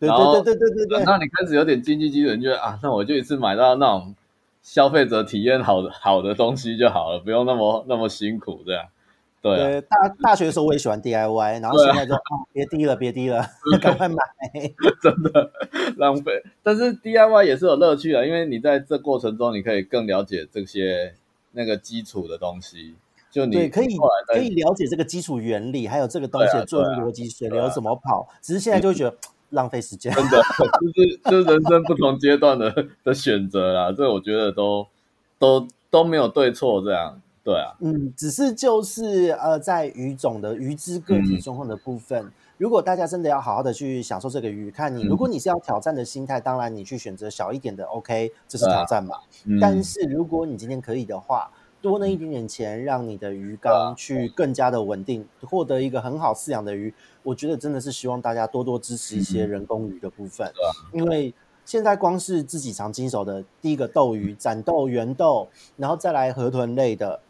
[0.00, 4.14] 对对对对对那你开始有点经济基础，你觉得啊，那我就一次买到那种
[4.62, 8.86] 消费者体验好的好的东西就好了，不用那么那么辛苦这样。
[9.40, 13.44] 对，大大学的时候我也喜欢 DIY，然后现在就、啊哦、别滴了，别滴了，
[13.80, 14.16] 赶快买，
[15.02, 15.50] 真的
[15.96, 16.42] 浪费。
[16.62, 21.14] 但是 DIY 也是有乐趣的，因为你在这过程中你可以更了解这些
[21.52, 22.94] 那个基础的东西，
[23.30, 23.88] 就你对可以
[24.26, 28.28] 可以了解这个基础原理，还有这个东西的作用逻辑，水流怎么跑。
[28.42, 29.16] 只是现在就会觉得。
[29.52, 30.42] 浪费时间，真的
[30.78, 33.90] 就是就是人生不同阶段的的选择啦。
[33.96, 34.86] 这我觉得都
[35.38, 37.18] 都都没有对错，这样
[37.48, 37.74] 对啊。
[37.80, 49.16] 嗯，只是就是呃，在鱼种的鱼之个体状况的部分，嗯，如果大家真的要好好的去享受这个鱼，看你，如果你是要挑战的心态，嗯，当然你去选择小一点的，OK，这是挑战嘛。
[49.46, 56.92] 嗯，但是如果你今天可以的话，多那一点点钱，让你的鱼缸去更加的稳定，获得一个很好饲养的鱼。
[57.22, 60.52] 我觉得真的是希望大家多多支持一些人工鱼的部分，
[60.92, 61.32] 因为
[61.64, 65.46] 现在光是自己常经手的第一个斗鱼、斩斗、圆斗，
[65.76, 67.20] 然后再来河豚类的，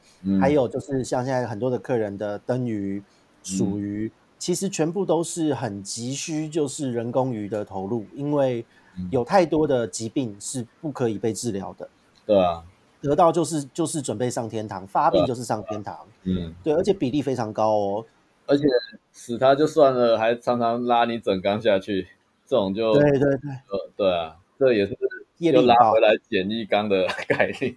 [0.41, 3.03] 还有就是像现在很多的客人的灯鱼、
[3.43, 8.65] 鼠鱼，其实全部都是很急需就是人工鱼的投入，因为
[9.11, 11.89] 有太多的疾病是不可以被治疗的。
[12.27, 12.65] 对啊。
[13.01, 15.97] 得到就是就是准备上天堂，发病就是上天堂。
[16.25, 18.05] 嗯，对，而且比例非常高哦。
[18.45, 18.65] 而且
[19.13, 22.09] 死它就算了，还常常拉你整缸下去，
[22.45, 24.99] 这种就对对对，呃，对啊，这也是
[25.39, 27.73] 又拉回来捡一缸的 概念，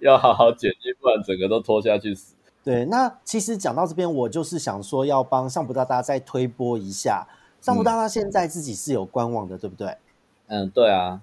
[0.00, 2.34] 要好好剪辑，不然整个都拖下去死。
[2.64, 7.26] 对，那其实讲到这边，我就是想说要帮上普大大再推播一下，
[7.60, 9.96] 上普大大现在自己是有官网的，对不对？
[10.46, 11.20] 嗯，对啊。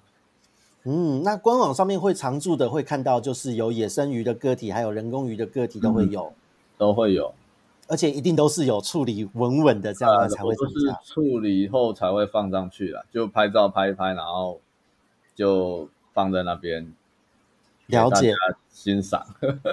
[0.84, 6.34] 嗯，那官网上面会常驻的，会看到就是有野生鱼的个体，还有人工鱼的个体都会有，嗯、
[6.78, 7.32] 都会有，
[7.86, 10.54] 而且一定都是有处理稳稳的，这样才会
[11.04, 14.60] 处理后才会放上去啦，就拍照拍一拍，然后
[15.36, 16.92] 就放在那边。
[17.86, 18.32] 了解。
[18.72, 19.22] 欣赏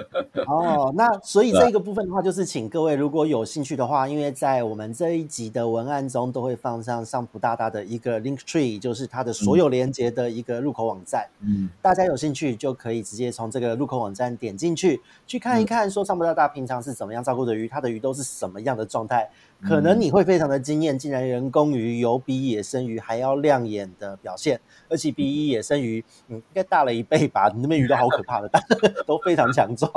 [0.46, 11.26] 哦，那所以这个部分的话，就是请各位如果有兴趣的话，因为在我们这一集的文案中都会放上上普大大的一个 link tree，就是它的所有连接的一个入口网站。
[11.40, 19.28] 嗯，大家有兴趣就可以直接从这个入口网站点进去，去看一看，说上普大大平常是怎么样照顾的鱼，它的鱼都是什么样的状态。
[19.62, 27.50] 可能你会非常的惊艳，竟然人工鱼有比野生鱼还要亮眼的表现，而且比野生鱼嗯应该大了一倍吧？
[27.54, 28.62] 你那边鱼都好可怕的，但
[29.06, 29.90] 都非常强壮。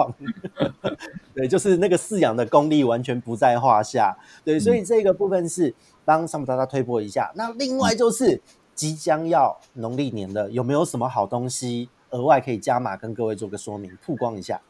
[1.33, 4.17] 对，就是那个饲养的功力完全不在话下。
[4.43, 5.73] 对，所以这个部分是
[6.05, 7.31] 帮上普大大推波一下。
[7.35, 8.41] 那另外就是
[8.73, 14.61] 即将要农历年了，有没有什么好东西额外可以加码跟各位做个说明曝光一下？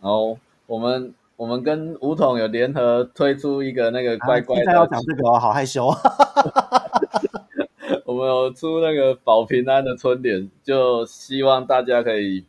[0.00, 0.36] 哦，
[0.66, 1.14] 我们。
[1.36, 5.92] 我们跟吴桐有联合推出一个那个乖乖的，啊、要讲这个哦，好害羞。
[8.06, 12.44] 我们有出那个保平安的春联，就希望大家可以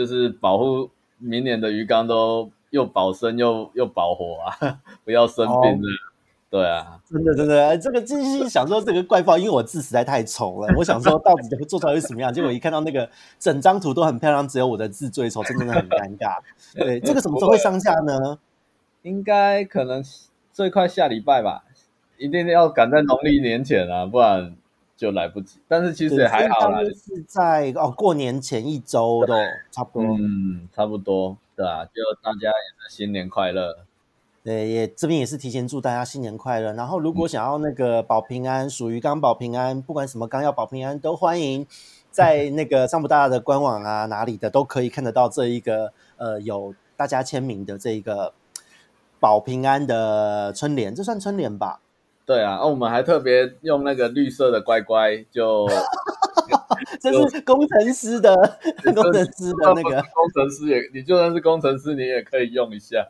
[0.00, 0.88] 就是保护
[1.18, 5.86] 明年的鱼缸都又保生又又保活啊， 不要生病的。
[5.88, 6.08] 哦
[6.50, 12.34] 对啊，真的真的，这个真心想说这个怪报，因为我字实在太丑了， 我想说到底会做出来是什么样？
[12.34, 16.38] 结果一看到那个整张图都很漂亮，只有我的字最丑，真的很尴尬。
[16.74, 18.36] 对，这个什么时候会上架呢？
[19.02, 20.02] 应该可能
[20.52, 21.62] 最快下礼拜吧，
[22.18, 24.56] 一定要赶在农历年前啊，不然
[25.00, 25.58] 就来不及。
[25.66, 29.32] 但是其实也还好啦，是在哦过年前一周都
[29.70, 33.78] 差不多，嗯，差不多，对啊，就大家也是新年快乐。
[34.44, 36.74] 对，也这边也是提前祝大家新年快乐。
[36.74, 41.66] 然后，如果想要那个保平安，属于刚保平安，不管什么刚要保平安，都欢迎
[42.10, 48.34] 在 那个上普大大的官网啊，哪里的都可以看得到这一个呃有大家签名的这一个
[49.18, 51.80] 保平安的春联，这算春联吧？
[52.30, 55.66] 对啊，那、哦、我们还特别用那个绿色的乖乖就。
[57.00, 58.32] 这是工程师的，
[58.94, 63.04] 工程师的那个工程师也，你就算是工程师，你也可以用一下。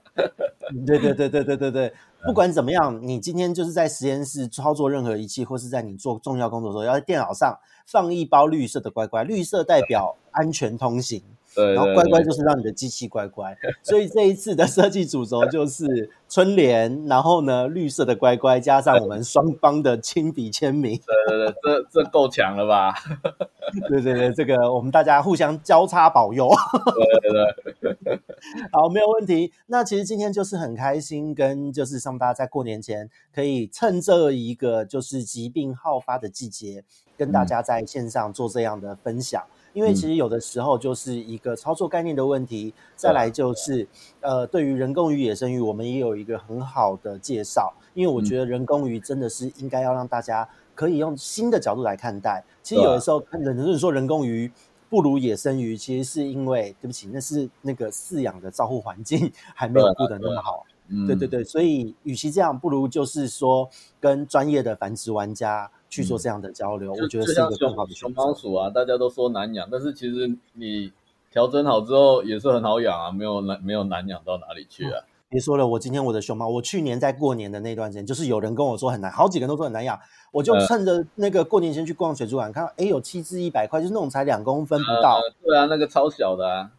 [0.87, 1.93] 对对对对对对对，
[2.25, 11.23] 不管怎么样，你今天就是在实验室操作任何仪器，或是在你做重要工作的时候，要在电脑上放一包绿色的乖乖，绿色代表安全通行。
[11.55, 13.57] 对，然后乖乖就是让你的机器乖乖。
[13.82, 21.01] 所以这一次的设计主轴就是春联，然后呢绿色的乖乖加上我们双方的亲笔签名。
[21.26, 22.94] 对对对，这这够强了吧？
[23.88, 26.48] 对对对，这个我们大家互相交叉保佑。
[26.94, 27.30] 对
[27.80, 28.20] 对对，
[28.72, 29.53] 好，没有问题。
[29.66, 36.84] 那其实今天就是很开心，跟就是希望大家在过年前可以趁这一个就是疾病好发的季节，
[37.16, 39.42] 跟大家在线上做这样的分享。
[39.42, 43.87] 嗯因为其实有的时候就是一个操作概念的问题，嗯、再来就是
[44.21, 47.73] 呃，对于人工鱼、野生鱼，我们也有一个很好的介绍。
[47.95, 52.43] 因为我觉得人工鱼真的是应该要让大家可以用新的角度来看待。
[52.62, 54.51] 其实有的时候，很多人说人工鱼
[54.89, 60.64] 不如野生鱼，其实是因为对不起，那是那个饲养的照护环境 还没有顾得那么好。
[60.89, 63.68] 嗯、对对对，所以与其这样，不如就是说
[64.01, 65.71] 跟专业的繁殖玩家。
[65.91, 68.14] 去做这样的交流，嗯、我觉得是一个更好的选择。
[68.14, 70.93] 熊猫鼠啊，大家都说难养，但是其实你
[71.30, 75.03] 调整好之后也是很好养啊，没有难没有难养到哪里去啊。
[75.28, 79.99] 别、嗯、说了，我今天我的熊猫，我去年在过年的那段时间，就是有人跟我说很难，好几个人都说很难养，
[80.32, 85.34] 我就趁着那个过年前去逛水族馆，看到哎有七只一百块，就是那种才两公分不到、呃。
[85.45, 86.70] 对啊，那个超小的啊。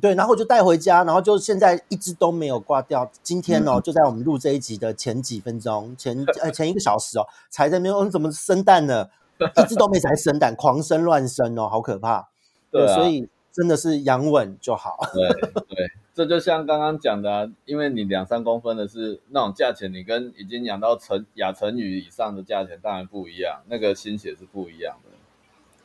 [0.00, 3.10] 对，然后我就带回家，然后就现在一只都没有挂掉。
[3.22, 9.08] 今天哦，嗯、就在我们录这一集的前几分钟，前呃前一个小时哦，才在那边，哦，怎么生蛋呢？
[9.38, 12.28] 一只都没才生蛋， 狂生乱生哦，好可怕。
[12.70, 14.98] 对，所以真的是养稳就好。
[15.12, 15.28] 对
[15.68, 25.11] 对，这就像刚刚讲的、啊，因为你两三公分的是那种价钱，你跟已经养到成亚成鱼以上的价钱当然不一样，那个心血是不一样的。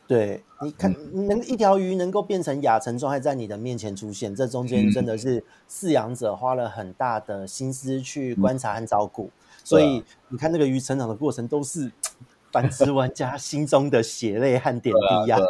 [0.07, 0.95] 对，你看，
[1.27, 9.31] 能一条鱼能够变成亚成状态在你的面前出现，这中间真的是饲养者花了很大的心思去观察和照顾，嗯、
[9.65, 11.91] 所以你看那个鱼成长的过程都是
[12.53, 15.43] 繁殖玩家心中的血泪和点滴呀、啊。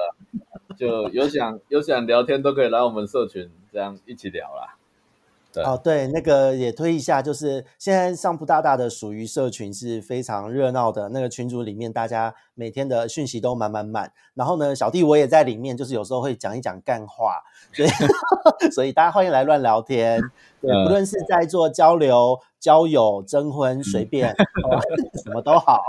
[0.75, 4.76] 就有想有想聊天都可以来我们社群，这样一起聊啦。
[5.63, 17.41] 哦，对，那个也推一下，就是现在上普大大的属于社群是非常热闹的，那个群组里面大家每天的讯息都满满满，然后呢，小弟我也在里面，就是有时候会讲一讲干话，
[17.73, 17.89] 所以
[18.71, 20.21] 所以大家欢迎来乱聊天，
[20.61, 24.35] 对，不论是在做交流、交友、征婚，随便，
[25.23, 25.81] 什么都好。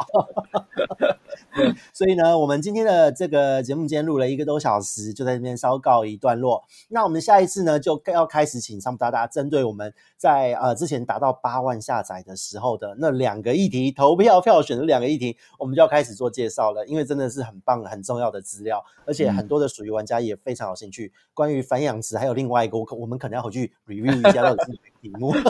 [1.93, 6.63] 所以呢，我们今天的这个节目今天录了一个多小时，就在这边稍告一段落。
[6.91, 16.87] 那我们下一次呢，就要开始请上噗大大针对我们在呃之前达到八万下载的时候的那两个议题投票票选的两个议题，我们就要开始做介绍了。
[16.87, 21.13] 因为真的是很棒很重要的资料，而且很多的属于玩家也非常有兴趣。
[21.35, 25.35] 关于繁养殖，还有另外一个，我我们可能要回去 review 一下到底是哪个题目。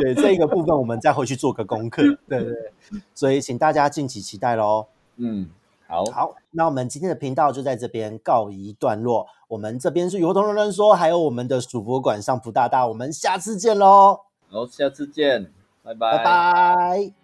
[0.00, 2.02] 对，这一个部分，我们再回去做个功课。
[2.28, 4.86] 对对对，所以请大家敬请期待喽。
[5.16, 5.48] 嗯，
[5.86, 9.26] 好，好，那我们今天的频道就在这边告一段落。
[9.48, 14.20] 我们这边是鱼活通乱说，还有我们的鼠博馆上福大大，我们下次见喽。
[14.48, 15.52] 好，下次见，
[15.82, 17.23] 拜拜，拜拜。